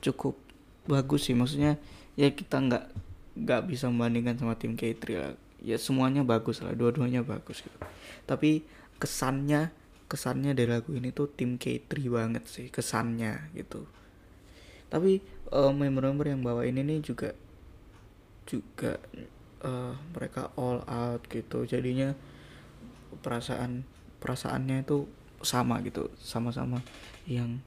cukup 0.00 0.38
bagus 0.86 1.26
sih. 1.28 1.34
Maksudnya 1.34 1.80
ya 2.14 2.30
kita 2.30 2.60
nggak 2.60 2.84
nggak 3.34 3.66
bisa 3.66 3.90
membandingkan 3.90 4.38
sama 4.38 4.54
tim 4.54 4.78
K3 4.78 5.04
lah. 5.18 5.34
Ya 5.64 5.76
semuanya 5.80 6.22
bagus 6.22 6.62
lah 6.62 6.72
dua-duanya 6.76 7.26
bagus 7.26 7.62
gitu. 7.64 7.78
Tapi 8.28 8.62
kesannya 9.02 9.74
kesannya 10.06 10.54
dari 10.54 10.70
lagu 10.70 10.94
ini 10.94 11.10
tuh 11.10 11.26
tim 11.32 11.58
K3 11.58 11.90
banget 12.10 12.44
sih 12.46 12.66
kesannya 12.70 13.50
gitu. 13.58 13.88
Tapi 14.92 15.18
uh, 15.50 15.74
member-member 15.74 16.30
yang 16.30 16.46
bawa 16.46 16.62
ini 16.62 16.86
nih 16.86 17.00
juga 17.02 17.34
juga 18.46 19.00
uh, 19.64 19.98
mereka 20.14 20.54
all 20.54 20.86
out 20.86 21.26
gitu. 21.26 21.66
Jadinya 21.66 22.14
perasaan 23.24 23.82
perasaannya 24.22 24.86
itu 24.86 25.08
sama 25.44 25.84
gitu 25.84 26.08
sama-sama 26.16 26.80
yang 27.28 27.60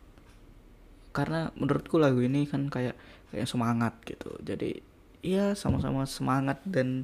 karena 1.13 1.53
menurutku 1.53 2.01
lagu 2.01 2.21
ini 2.21 2.49
kan 2.49 2.69
kayak 2.69 2.97
kayak 3.33 3.49
semangat 3.49 3.93
gitu. 4.05 4.33
Jadi 4.41 4.81
ya 5.27 5.51
sama-sama 5.59 6.07
semangat 6.07 6.63
dan 6.63 7.03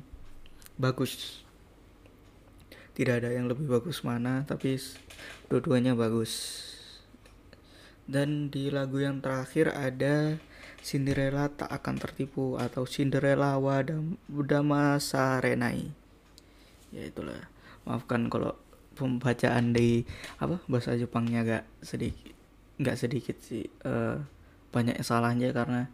bagus. 0.79 1.43
Tidak 2.93 3.19
ada 3.19 3.33
yang 3.33 3.51
lebih 3.51 3.67
bagus 3.67 4.05
mana 4.07 4.47
tapi 4.47 4.79
dua-duanya 5.51 5.97
bagus. 5.97 6.63
Dan 8.07 8.47
di 8.47 8.71
lagu 8.71 8.99
yang 8.99 9.19
terakhir 9.19 9.75
ada 9.75 10.39
Cinderella 10.83 11.47
tak 11.47 11.71
akan 11.71 11.95
tertipu 11.99 12.59
atau 12.59 12.83
Cinderella 12.83 13.55
Wadama 13.59 14.99
Sarenai 14.99 16.03
ya 16.93 17.03
itulah. 17.09 17.49
Maafkan 17.83 18.29
kalau 18.29 18.53
pembacaan 18.93 19.73
di 19.73 20.05
apa 20.37 20.61
bahasa 20.69 20.93
Jepangnya 20.93 21.41
agak 21.41 21.63
sedikit 21.81 22.31
nggak 22.77 22.97
sedikit 22.97 23.37
sih 23.41 23.65
uh, 23.85 24.21
banyak 24.69 24.97
salahnya 25.01 25.49
karena 25.49 25.89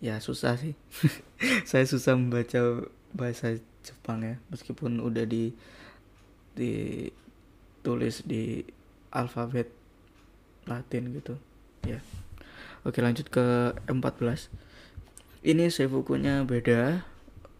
ya 0.00 0.20
susah 0.20 0.56
sih. 0.60 0.74
Saya 1.70 1.84
susah 1.88 2.16
membaca 2.16 2.88
bahasa 3.16 3.56
Jepang 3.84 4.22
ya. 4.22 4.36
Meskipun 4.52 5.00
udah 5.00 5.24
di 5.24 5.52
ditulis 6.56 8.24
di 8.24 8.64
alfabet 9.12 9.68
Latin 10.66 11.14
gitu. 11.16 11.34
Ya. 11.86 12.02
Oke 12.86 13.02
lanjut 13.02 13.28
ke 13.28 13.74
M14 13.90 14.50
ini 15.46 15.70
seifukunya 15.70 16.42
beda 16.42 17.06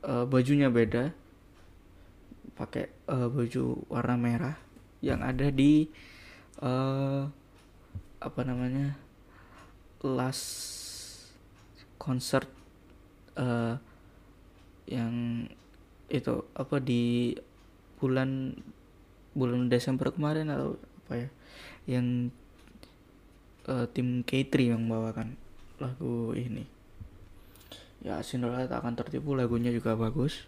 uh, 0.02 0.26
bajunya 0.26 0.66
beda. 0.66 1.14
Pakai 2.58 2.90
uh, 3.06 3.28
baju 3.28 3.84
warna 3.86 4.16
merah 4.16 4.56
yang 5.04 5.20
ada 5.20 5.52
di 5.52 5.86
uh, 6.58 7.28
apa 8.18 8.40
namanya 8.42 8.96
last 10.02 10.85
concert 12.06 12.46
uh, 13.34 13.74
yang 14.86 15.44
itu 16.06 16.46
apa 16.54 16.78
di 16.78 17.34
bulan 17.98 18.54
bulan 19.34 19.66
Desember 19.66 20.14
kemarin 20.14 20.46
atau 20.54 20.78
apa 20.78 21.26
ya 21.26 21.28
yang 21.90 22.30
uh, 23.66 23.90
tim 23.90 24.22
K3 24.22 24.78
yang 24.78 24.86
bawakan 24.86 25.34
lagu 25.82 26.32
ini. 26.38 26.64
Ya 28.06 28.22
Cinderella 28.22 28.70
tak 28.70 28.86
akan 28.86 28.94
tertipu 28.94 29.34
lagunya 29.34 29.74
juga 29.74 29.98
bagus. 29.98 30.46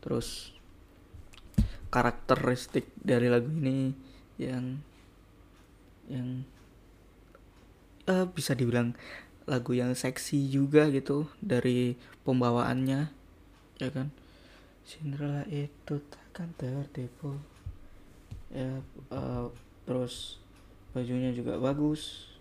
Terus 0.00 0.56
karakteristik 1.92 2.88
dari 2.96 3.28
lagu 3.28 3.52
ini 3.52 3.92
yang 4.40 4.80
yang 6.08 6.42
uh, 8.08 8.26
bisa 8.28 8.52
dibilang 8.56 8.92
lagu 9.44 9.76
yang 9.76 9.92
seksi 9.92 10.48
juga 10.48 10.88
gitu 10.88 11.28
dari 11.40 11.96
pembawaannya 12.24 13.12
ya 13.80 13.90
kan? 13.92 14.08
Cinderella 14.84 15.48
itu 15.48 16.00
takkan 16.12 16.52
tertipu. 16.56 17.40
Ya 18.52 18.84
uh, 19.12 19.48
terus 19.88 20.38
bajunya 20.92 21.32
juga 21.32 21.56
bagus. 21.56 22.32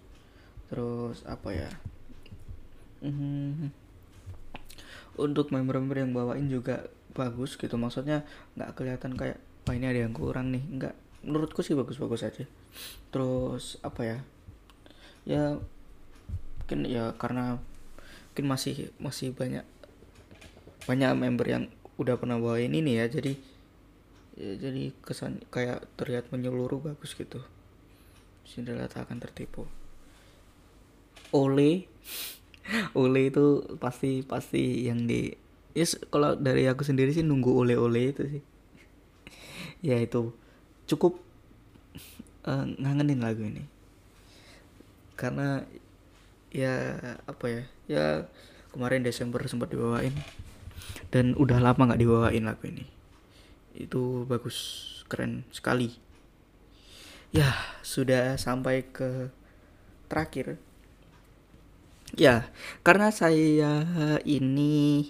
Terus 0.67 1.23
apa 1.23 1.49
ya? 1.53 1.69
Hmm, 3.03 3.71
untuk 5.19 5.51
member-member 5.51 5.97
yang 5.99 6.11
bawain 6.15 6.47
juga 6.47 6.87
bagus 7.13 7.55
gitu. 7.59 7.75
Maksudnya 7.75 8.23
nggak 8.55 8.73
kelihatan 8.79 9.13
kayak 9.13 9.39
wah 9.67 9.75
ini 9.75 9.85
ada 9.87 9.99
yang 10.07 10.15
kurang 10.15 10.51
nih. 10.51 10.63
Nggak. 10.63 10.95
Menurutku 11.23 11.63
sih 11.63 11.75
bagus-bagus 11.75 12.27
aja. 12.27 12.45
Terus 13.11 13.79
apa 13.79 14.01
ya? 14.03 14.19
Ya 15.23 15.43
mungkin 16.63 16.87
ya 16.87 17.11
karena 17.19 17.59
mungkin 18.31 18.45
masih 18.47 18.89
masih 18.97 19.35
banyak 19.35 19.67
banyak 20.87 21.11
member 21.15 21.47
yang 21.47 21.63
udah 21.99 22.15
pernah 22.15 22.39
bawain 22.39 22.71
ini 22.71 22.97
ya. 22.97 23.05
Jadi 23.11 23.35
ya, 24.39 24.51
jadi 24.57 24.95
kesan 25.03 25.43
kayak 25.51 25.85
terlihat 25.99 26.31
menyeluruh 26.31 26.79
bagus 26.79 27.13
gitu. 27.13 27.43
Cinderella 28.47 28.87
tak 28.87 29.11
akan 29.11 29.19
tertipu. 29.19 29.67
Ole. 31.35 31.85
Ole 32.99 33.27
itu 33.27 33.75
pasti 33.77 34.23
pasti 34.23 34.87
yang 34.87 35.03
di 35.03 35.35
yes 35.75 35.99
kalau 36.07 36.37
dari 36.37 36.69
aku 36.69 36.85
sendiri 36.85 37.11
sih 37.11 37.27
nunggu 37.27 37.51
oleh-oleh 37.51 38.15
itu 38.15 38.23
sih. 38.39 38.43
Ya 39.83 39.99
itu 39.99 40.31
cukup 40.87 41.19
uh, 42.47 42.65
ngangenin 42.79 43.19
lagu 43.19 43.43
ini. 43.43 43.67
Karena 45.19 45.67
ya 46.53 47.01
apa 47.25 47.45
ya? 47.49 47.63
Ya 47.89 48.05
kemarin 48.69 49.01
Desember 49.03 49.41
sempat 49.49 49.73
dibawain. 49.73 50.13
Dan 51.09 51.33
udah 51.35 51.57
lama 51.57 51.91
nggak 51.91 52.01
dibawain 52.01 52.45
lagu 52.45 52.69
ini. 52.69 52.85
Itu 53.73 54.29
bagus 54.29 54.57
keren 55.09 55.43
sekali. 55.49 55.97
Ya 57.33 57.49
sudah 57.81 58.37
sampai 58.37 58.85
ke 58.85 59.33
terakhir. 60.07 60.61
Ya 62.13 62.53
karena 62.85 63.09
saya 63.09 63.81
ini 64.21 65.09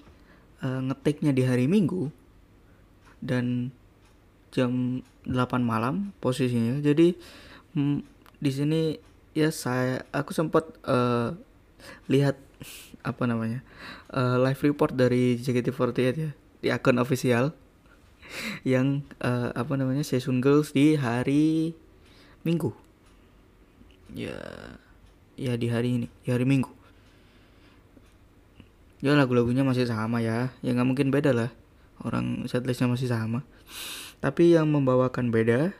uh, 0.64 0.80
ngetiknya 0.88 1.36
di 1.36 1.44
hari 1.44 1.68
Minggu 1.68 2.08
dan 3.20 3.76
jam 4.56 5.04
8 5.28 5.60
malam 5.60 6.16
posisinya. 6.24 6.80
Jadi 6.80 7.16
di 8.40 8.52
sini 8.52 8.96
ya 9.34 9.50
saya 9.50 10.06
aku 10.14 10.32
sempat 10.34 10.70
uh, 10.86 11.34
lihat 12.06 12.38
apa 13.04 13.28
namanya 13.28 13.60
uh, 14.14 14.40
live 14.40 14.62
report 14.64 14.96
dari 14.96 15.36
JKT48 15.42 16.16
ya 16.16 16.32
di 16.64 16.68
akun 16.72 17.02
official 17.02 17.52
yang 18.64 19.04
uh, 19.20 19.52
apa 19.54 19.76
namanya 19.76 20.02
Season 20.02 20.40
Girls 20.40 20.72
di 20.72 20.96
hari 20.96 21.76
Minggu. 22.48 22.72
Ya 24.14 24.40
ya 25.36 25.58
di 25.60 25.68
hari 25.68 25.90
ini 26.02 26.08
di 26.24 26.30
hari 26.32 26.48
Minggu. 26.48 26.72
Ya 29.04 29.20
lagu-lagunya 29.20 29.68
masih 29.68 29.84
sama 29.90 30.24
ya 30.24 30.56
ya 30.64 30.72
nggak 30.72 30.88
mungkin 30.88 31.12
beda 31.12 31.36
lah 31.36 31.50
orang 32.06 32.48
setlistnya 32.48 32.88
masih 32.88 33.12
sama. 33.12 33.44
Tapi 34.24 34.56
yang 34.56 34.72
membawakan 34.72 35.36
beda 35.36 35.76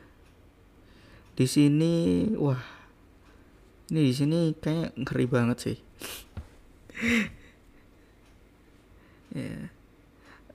di 1.34 1.48
sini 1.48 2.28
wah 2.36 2.73
ini 3.94 4.10
di 4.10 4.14
sini 4.18 4.40
kayak 4.58 4.98
ngeri 4.98 5.26
banget 5.30 5.58
sih. 5.62 5.78
Ya. 9.34 9.74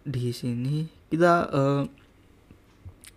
Di 0.07 0.31
sini 0.31 0.87
kita 1.11 1.51
uh, 1.51 1.83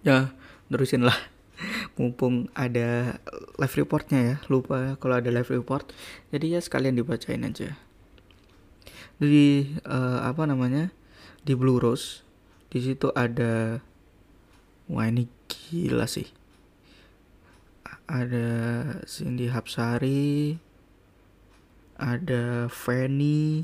ya 0.01 0.33
terusin 0.73 1.05
lah. 1.05 1.13
Mumpung 2.01 2.49
ada 2.57 3.21
live 3.61 3.75
reportnya 3.77 4.19
ya. 4.25 4.35
Lupa 4.49 4.97
kalau 4.97 5.21
ada 5.21 5.29
live 5.29 5.53
report. 5.53 5.93
Jadi 6.33 6.57
ya 6.57 6.65
sekalian 6.65 6.97
dibacain 6.97 7.45
aja. 7.45 7.77
Di 9.21 9.69
uh, 9.85 10.25
apa 10.25 10.49
namanya? 10.49 10.89
Di 11.45 11.53
Blue 11.53 11.77
Rose 11.77 12.25
di 12.71 12.79
situ 12.79 13.11
ada 13.11 13.83
wah 14.87 15.05
ini 15.11 15.27
gila 15.51 16.07
sih 16.07 16.40
ada 18.11 18.47
Cindy 19.07 19.47
Hapsari 19.47 20.59
ada 21.95 22.67
Fanny 22.67 23.63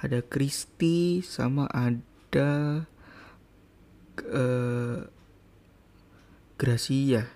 ada 0.00 0.20
Christy 0.22 1.24
sama 1.24 1.66
ada 1.72 2.84
uh, 4.28 5.00
Gracia. 6.56 7.28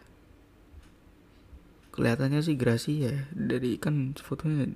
Kelihatannya 1.93 2.41
sih 2.41 2.57
Gracia 2.57 3.29
dari 3.35 3.77
kan 3.77 4.17
fotonya 4.17 4.71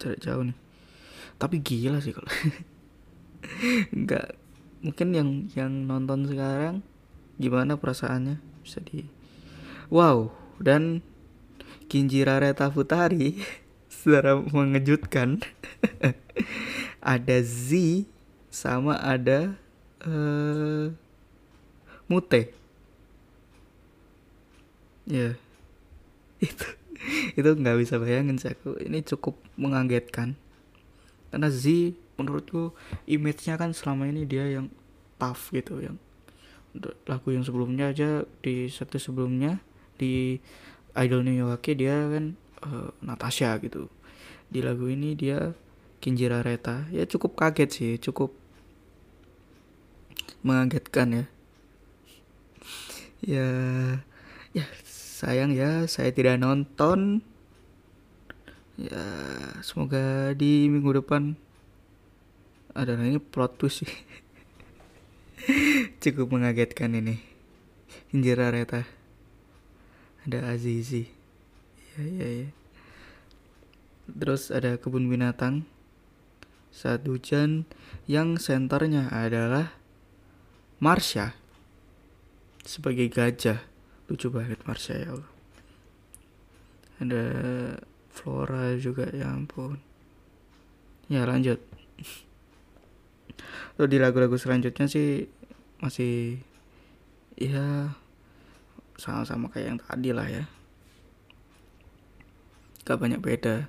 jarak 0.00 0.20
jauh 0.22 0.44
nih. 0.48 0.58
Tapi 1.36 1.56
gila 1.60 1.98
sih 2.00 2.14
kalau 2.14 2.30
nggak 4.06 4.28
mungkin 4.86 5.08
yang 5.12 5.28
yang 5.52 5.72
nonton 5.88 6.30
sekarang 6.30 6.80
gimana 7.36 7.76
perasaannya? 7.76 8.38
Bisa 8.62 8.78
di 8.80 9.04
wow 9.90 10.41
dan 10.62 11.02
Kinjira 11.90 12.38
Reta 12.38 12.70
Futari 12.70 13.42
secara 13.92 14.38
mengejutkan 14.38 15.42
ada 17.02 17.36
Z 17.42 18.06
sama 18.48 18.96
ada 19.02 19.58
uh, 20.06 20.94
Mute. 22.06 22.54
Ya. 25.10 25.34
Yeah. 25.34 25.34
itu 26.46 26.68
itu 27.34 27.50
nggak 27.58 27.78
bisa 27.82 27.98
bayangin 27.98 28.38
sih 28.38 28.54
aku. 28.54 28.78
Ini 28.78 29.02
cukup 29.02 29.34
mengagetkan. 29.58 30.38
Karena 31.32 31.48
Z 31.50 31.96
menurutku 32.20 32.76
image-nya 33.08 33.58
kan 33.58 33.74
selama 33.74 34.06
ini 34.06 34.28
dia 34.28 34.46
yang 34.46 34.68
tough 35.16 35.50
gitu 35.50 35.80
yang 35.80 35.96
lagu 37.08 37.28
yang 37.32 37.44
sebelumnya 37.44 37.92
aja 37.92 38.24
di 38.40 38.68
satu 38.68 38.96
sebelumnya 38.96 39.60
di 39.96 40.40
Idol 40.92 41.24
New 41.24 41.36
York 41.36 41.64
dia 41.72 41.96
kan 42.08 42.36
uh, 42.64 42.92
Natasha 43.00 43.56
gitu. 43.60 43.88
Di 44.52 44.60
lagu 44.60 44.88
ini 44.88 45.16
dia 45.16 45.56
Kinjira 46.02 46.44
Reta. 46.44 46.88
Ya 46.92 47.08
cukup 47.08 47.38
kaget 47.38 47.70
sih 47.72 47.92
cukup 47.96 48.34
mengagetkan 50.44 51.08
ya. 51.14 51.24
Ya 53.22 53.48
ya 54.52 54.66
sayang 54.84 55.54
ya 55.54 55.88
saya 55.88 56.12
tidak 56.12 56.42
nonton. 56.42 57.24
Ya 58.76 59.04
semoga 59.62 60.34
di 60.36 60.68
minggu 60.68 61.00
depan 61.00 61.38
ada 62.72 62.96
ini 62.96 63.20
plot 63.20 63.60
twist 63.60 63.84
sih. 63.84 63.92
Cukup 66.02 66.34
mengagetkan 66.34 66.94
ini 66.94 67.18
Injira 68.14 68.54
Reta 68.54 69.01
ada 70.26 70.38
Azizi. 70.50 71.08
Ya 71.96 72.02
ya 72.06 72.28
ya 72.44 72.50
terus 74.08 74.50
ada 74.52 74.76
kebun 74.76 75.08
binatang. 75.08 75.64
Saat 76.72 77.04
hujan 77.04 77.68
yang 78.08 78.40
senternya 78.40 79.12
adalah 79.12 79.76
Marsha. 80.80 81.36
Sebagai 82.64 83.12
gajah. 83.12 83.60
Lucu 84.08 84.32
banget 84.32 84.60
Marsha 84.64 84.96
ya 84.96 85.12
Allah. 85.12 85.30
Ada 87.02 87.24
Flora 88.12 88.72
juga 88.80 89.08
ya 89.12 89.32
ampun. 89.32 89.76
Ya 91.12 91.28
lanjut. 91.28 91.60
Lalu 93.76 93.86
di 93.88 93.98
lagu-lagu 94.00 94.36
selanjutnya 94.40 94.88
sih 94.88 95.28
masih 95.82 96.40
ya 97.36 97.92
sama-sama 99.02 99.50
kayak 99.50 99.66
yang 99.74 99.80
tadi 99.82 100.10
lah 100.14 100.30
ya. 100.30 100.44
Gak 102.86 103.02
banyak 103.02 103.18
beda. 103.18 103.66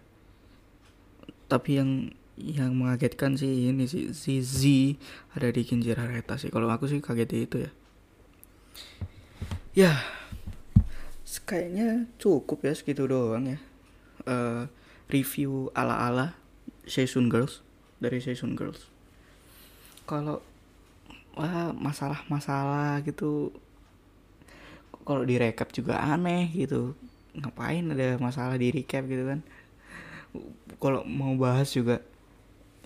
Tapi 1.50 1.82
yang 1.82 2.14
yang 2.38 2.74
mengagetkan 2.74 3.38
sih 3.38 3.70
ini 3.70 3.86
sih 3.86 4.10
si 4.14 4.42
Z 4.42 4.62
ada 5.34 5.50
di 5.50 5.66
Kinjira 5.66 6.06
Reta 6.06 6.38
sih. 6.38 6.54
Kalau 6.54 6.70
aku 6.70 6.86
sih 6.86 7.02
kaget 7.02 7.50
itu 7.50 7.58
ya. 7.66 7.72
Ya 9.74 9.94
kayaknya 11.44 12.06
cukup 12.22 12.62
ya 12.62 12.74
segitu 12.78 13.10
doang 13.10 13.58
ya. 13.58 13.60
Uh, 14.24 14.70
review 15.10 15.74
ala-ala 15.74 16.38
Season 16.86 17.28
Girls 17.28 17.66
dari 18.00 18.22
Season 18.22 18.54
Girls. 18.54 18.88
Kalau 20.06 20.46
wah 21.34 21.74
masalah-masalah 21.74 23.02
gitu 23.08 23.50
kalau 25.04 25.24
direkap 25.28 25.70
juga 25.76 26.00
aneh 26.00 26.50
gitu. 26.56 26.96
Ngapain 27.36 27.84
ada 27.92 28.16
masalah 28.18 28.56
di 28.56 28.72
recap 28.72 29.04
gitu 29.06 29.24
kan? 29.28 29.40
Kalau 30.80 31.06
mau 31.06 31.36
bahas 31.38 31.70
juga 31.70 32.02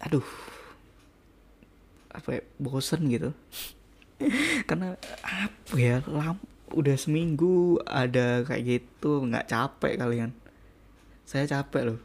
aduh 0.01 0.25
apa 2.11 2.41
ya 2.41 2.41
bosen 2.57 3.05
gitu. 3.07 3.29
Karena 4.69 4.97
apa 5.21 5.75
ya 5.77 6.01
lam 6.09 6.41
udah 6.73 6.97
seminggu 6.99 7.79
ada 7.87 8.43
kayak 8.43 8.63
gitu 8.65 9.23
nggak 9.29 9.47
capek 9.47 9.93
kalian. 10.01 10.31
Saya 11.23 11.45
capek 11.45 11.93
loh. 11.93 11.99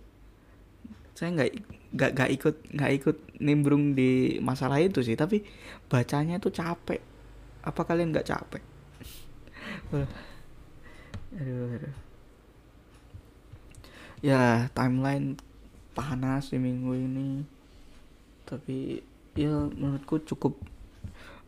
Saya 1.17 1.33
nggak 1.35 1.51
nggak 1.93 2.11
nggak 2.17 2.31
ikut 2.37 2.57
nggak 2.73 2.93
ikut 3.03 3.17
nimbrung 3.41 3.93
di 3.93 4.41
masalah 4.41 4.81
itu 4.81 5.01
sih 5.05 5.17
tapi 5.17 5.43
bacanya 5.89 6.37
tuh 6.37 6.53
capek. 6.53 7.01
Apa 7.63 7.87
kalian 7.87 8.13
nggak 8.13 8.29
capek 8.29 8.72
aduh, 9.93 11.77
aduh 11.77 11.95
ya 14.23 14.71
timeline 14.73 15.37
panas 15.93 16.49
di 16.49 16.57
minggu 16.57 16.95
ini. 16.95 17.31
Tapi 18.47 19.03
ya 19.35 19.69
menurutku 19.69 20.23
cukup 20.23 20.57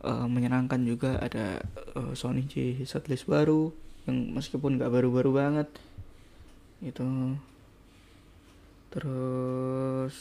uh, 0.03 0.27
menyenangkan 0.27 0.83
juga 0.83 1.17
ada 1.17 1.63
uh, 1.95 2.11
Sony 2.13 2.45
J 2.45 2.83
setlist 2.83 3.25
baru 3.25 3.71
yang 4.05 4.37
meskipun 4.37 4.77
nggak 4.77 4.91
baru-baru 4.93 5.31
banget 5.33 5.69
itu 6.83 7.01
terus 8.93 10.13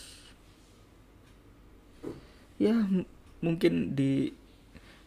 ya 2.57 2.73
mungkin 3.45 3.93
di 3.93 4.33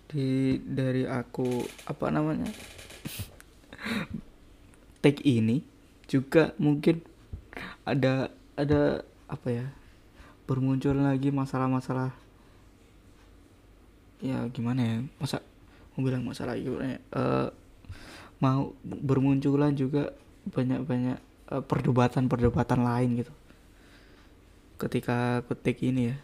di 0.07 0.61
dari 0.61 1.09
aku 1.09 1.65
apa 1.89 2.13
namanya 2.13 2.47
take 5.03 5.21
ini 5.23 5.63
juga 6.07 6.55
mungkin 6.57 7.03
ada 7.83 8.31
ada 8.55 9.03
apa 9.27 9.47
ya 9.51 9.65
bermuncul 10.47 10.95
lagi 10.95 11.29
masalah-masalah 11.29 12.15
ya 14.23 14.47
gimana 14.49 14.81
ya 14.81 14.97
masa 15.19 15.43
mau 15.93 16.01
bilang 16.01 16.23
masalah 16.25 16.57
gimana 16.57 16.97
ya 16.97 16.99
uh, 17.13 17.47
mau 18.37 18.73
bermunculan 18.85 19.73
juga 19.73 20.13
banyak-banyak 20.47 21.19
uh, 21.51 21.63
perdebatan-perdebatan 21.65 22.79
lain 22.85 23.09
gitu. 23.25 23.33
Ketika 24.77 25.41
ketik 25.49 25.81
ini 25.81 26.13
ya 26.13 26.17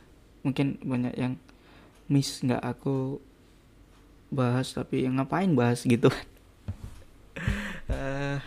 mungkin 0.46 0.78
banyak 0.84 1.16
yang 1.18 1.34
miss 2.12 2.44
nggak 2.44 2.62
aku 2.62 3.18
bahas 4.30 4.76
tapi 4.78 5.10
ngapain 5.10 5.52
bahas 5.58 5.82
gitu. 5.84 6.10
kan 6.14 6.28
uh, 7.90 8.38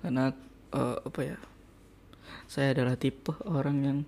karena 0.00 0.32
uh, 0.72 0.96
apa 1.04 1.20
ya 1.22 1.38
saya 2.50 2.74
adalah 2.74 2.98
tipe 2.98 3.30
orang 3.46 3.76
yang 3.84 3.98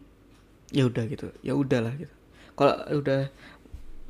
ya 0.72 0.88
udah 0.88 1.05
gitu 1.07 1.30
ya 1.45 1.55
udahlah 1.55 1.95
gitu. 1.95 2.12
Kalau 2.57 2.74
udah 2.90 3.28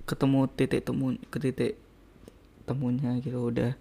ketemu 0.07 0.41
titik 0.55 0.83
temu 0.83 1.15
ke 1.31 1.39
titik 1.39 1.73
temunya 2.67 3.19
gitu 3.23 3.51
udah 3.51 3.75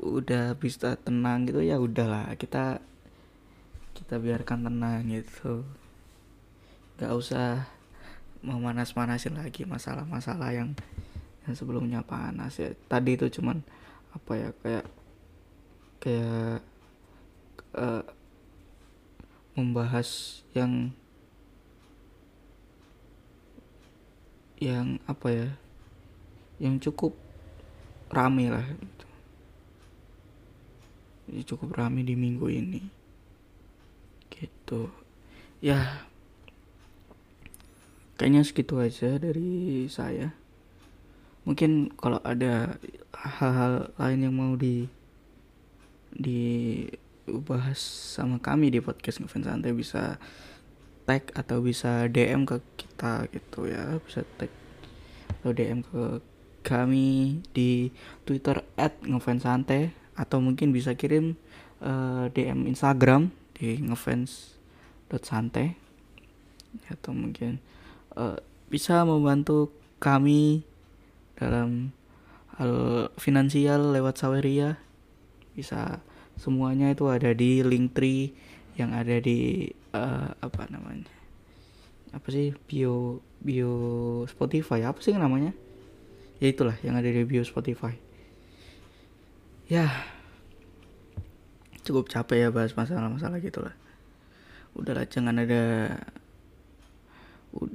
udah 0.00 0.56
bisa 0.56 0.96
tenang 1.00 1.48
gitu 1.48 1.60
ya 1.64 1.80
udahlah. 1.80 2.32
Kita 2.36 2.80
kita 3.96 4.20
biarkan 4.20 4.68
tenang 4.68 5.04
gitu. 5.08 5.64
Nggak 7.00 7.12
usah 7.16 7.68
memanas-manasin 8.40 9.36
lagi 9.36 9.68
masalah-masalah 9.68 10.52
yang 10.56 10.72
yang 11.44 11.54
sebelumnya 11.56 12.00
panas 12.04 12.56
ya. 12.60 12.72
Tadi 12.88 13.16
itu 13.16 13.26
cuman 13.40 13.64
apa 14.10 14.32
ya 14.36 14.48
kayak 14.60 14.86
kayak 16.00 16.64
uh, 17.74 18.02
membahas 19.54 20.40
yang 20.54 20.94
yang 24.60 25.00
apa 25.08 25.28
ya 25.32 25.48
yang 26.60 26.76
cukup 26.76 27.16
rame 28.12 28.52
lah 28.52 28.66
gitu. 28.68 29.06
Ini 31.30 31.42
cukup 31.46 31.78
rame 31.80 32.04
di 32.04 32.12
minggu 32.12 32.46
ini. 32.52 32.82
Gitu. 34.28 34.92
Ya 35.64 36.04
kayaknya 38.20 38.44
segitu 38.44 38.76
aja 38.76 39.16
dari 39.16 39.88
saya. 39.88 40.36
Mungkin 41.48 41.96
kalau 41.96 42.20
ada 42.20 42.76
hal-hal 43.16 43.96
lain 43.96 44.20
yang 44.28 44.36
mau 44.36 44.52
di 44.60 44.84
di 46.12 46.84
bahas 47.38 47.78
sama 48.18 48.42
kami 48.42 48.74
di 48.74 48.82
podcast 48.82 49.22
ngefans 49.22 49.46
santai 49.46 49.70
bisa 49.70 50.18
tag 51.06 51.30
atau 51.38 51.62
bisa 51.62 52.10
DM 52.10 52.42
ke 52.42 52.58
kita 52.74 53.30
gitu 53.30 53.70
ya 53.70 54.02
bisa 54.02 54.26
tag 54.34 54.50
atau 55.40 55.54
DM 55.54 55.86
ke 55.86 56.18
kami 56.66 57.40
di 57.54 57.94
Twitter 58.26 58.66
at 58.74 58.98
ngefans 59.06 59.46
santai 59.46 59.94
atau 60.18 60.42
mungkin 60.42 60.74
bisa 60.74 60.98
kirim 60.98 61.38
uh, 61.80 62.26
eh, 62.28 62.34
DM 62.34 62.68
Instagram 62.68 63.32
di 63.56 63.80
ngefans 63.80 64.60
santai 65.22 65.74
atau 66.86 67.10
mungkin 67.10 67.58
uh, 68.14 68.38
bisa 68.70 69.02
membantu 69.02 69.74
kami 69.98 70.62
dalam 71.34 71.90
hal 72.60 73.08
finansial 73.18 73.90
lewat 73.90 74.20
Saweria. 74.20 74.78
Bisa 75.56 75.98
semuanya 76.40 76.88
itu 76.88 77.04
ada 77.12 77.36
di 77.36 77.60
link 77.60 77.92
tree 77.92 78.32
yang 78.80 78.96
ada 78.96 79.20
di 79.20 79.68
uh, 79.92 80.32
apa 80.40 80.64
namanya? 80.72 81.12
Apa 82.16 82.32
sih? 82.32 82.56
Bio 82.64 83.20
bio 83.44 83.72
Spotify 84.24 84.88
apa 84.88 85.04
sih 85.04 85.12
namanya? 85.12 85.52
Ya 86.40 86.48
itulah 86.48 86.80
yang 86.80 86.96
ada 86.96 87.12
di 87.12 87.28
bio 87.28 87.44
Spotify. 87.44 87.92
Ya 89.68 89.92
cukup 91.84 92.08
capek 92.08 92.48
ya 92.48 92.48
bahas 92.48 92.72
masalah-masalah 92.72 93.36
gitulah. 93.44 93.76
Udahlah 94.72 95.04
jangan 95.04 95.44
ada 95.44 95.62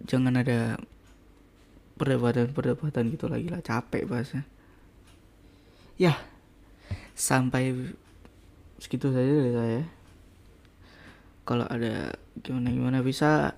jangan 0.09 0.41
ada 0.41 0.81
perdebatan-perdebatan 2.01 3.13
gitu 3.13 3.29
lagi 3.29 3.47
lah. 3.53 3.61
Capek 3.61 4.09
bahasnya. 4.09 4.41
Ya 6.01 6.17
sampai 7.15 7.95
segitu 8.79 9.11
saja 9.11 9.31
dari 9.31 9.51
saya. 9.53 9.81
Kalau 11.45 11.65
ada 11.69 12.17
gimana 12.41 12.73
gimana 12.73 12.99
bisa 13.05 13.53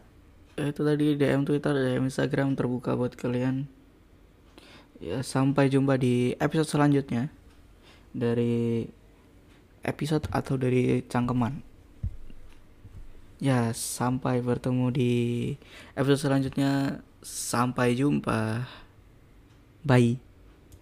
ya 0.58 0.66
itu 0.70 0.82
tadi 0.84 1.16
DM 1.16 1.46
Twitter 1.48 1.72
DM 1.72 2.10
Instagram 2.10 2.58
terbuka 2.58 2.94
buat 2.98 3.16
kalian. 3.16 3.70
Ya 4.98 5.22
sampai 5.22 5.70
jumpa 5.70 5.96
di 5.96 6.34
episode 6.42 6.68
selanjutnya 6.68 7.30
dari 8.12 8.90
episode 9.86 10.26
atau 10.34 10.58
dari 10.58 11.06
cangkeman. 11.06 11.62
Ya 13.38 13.70
sampai 13.72 14.42
bertemu 14.42 14.90
di 14.90 15.14
episode 15.94 16.22
selanjutnya. 16.28 17.02
Sampai 17.22 17.94
jumpa. 17.98 18.66
Bye 19.86 20.27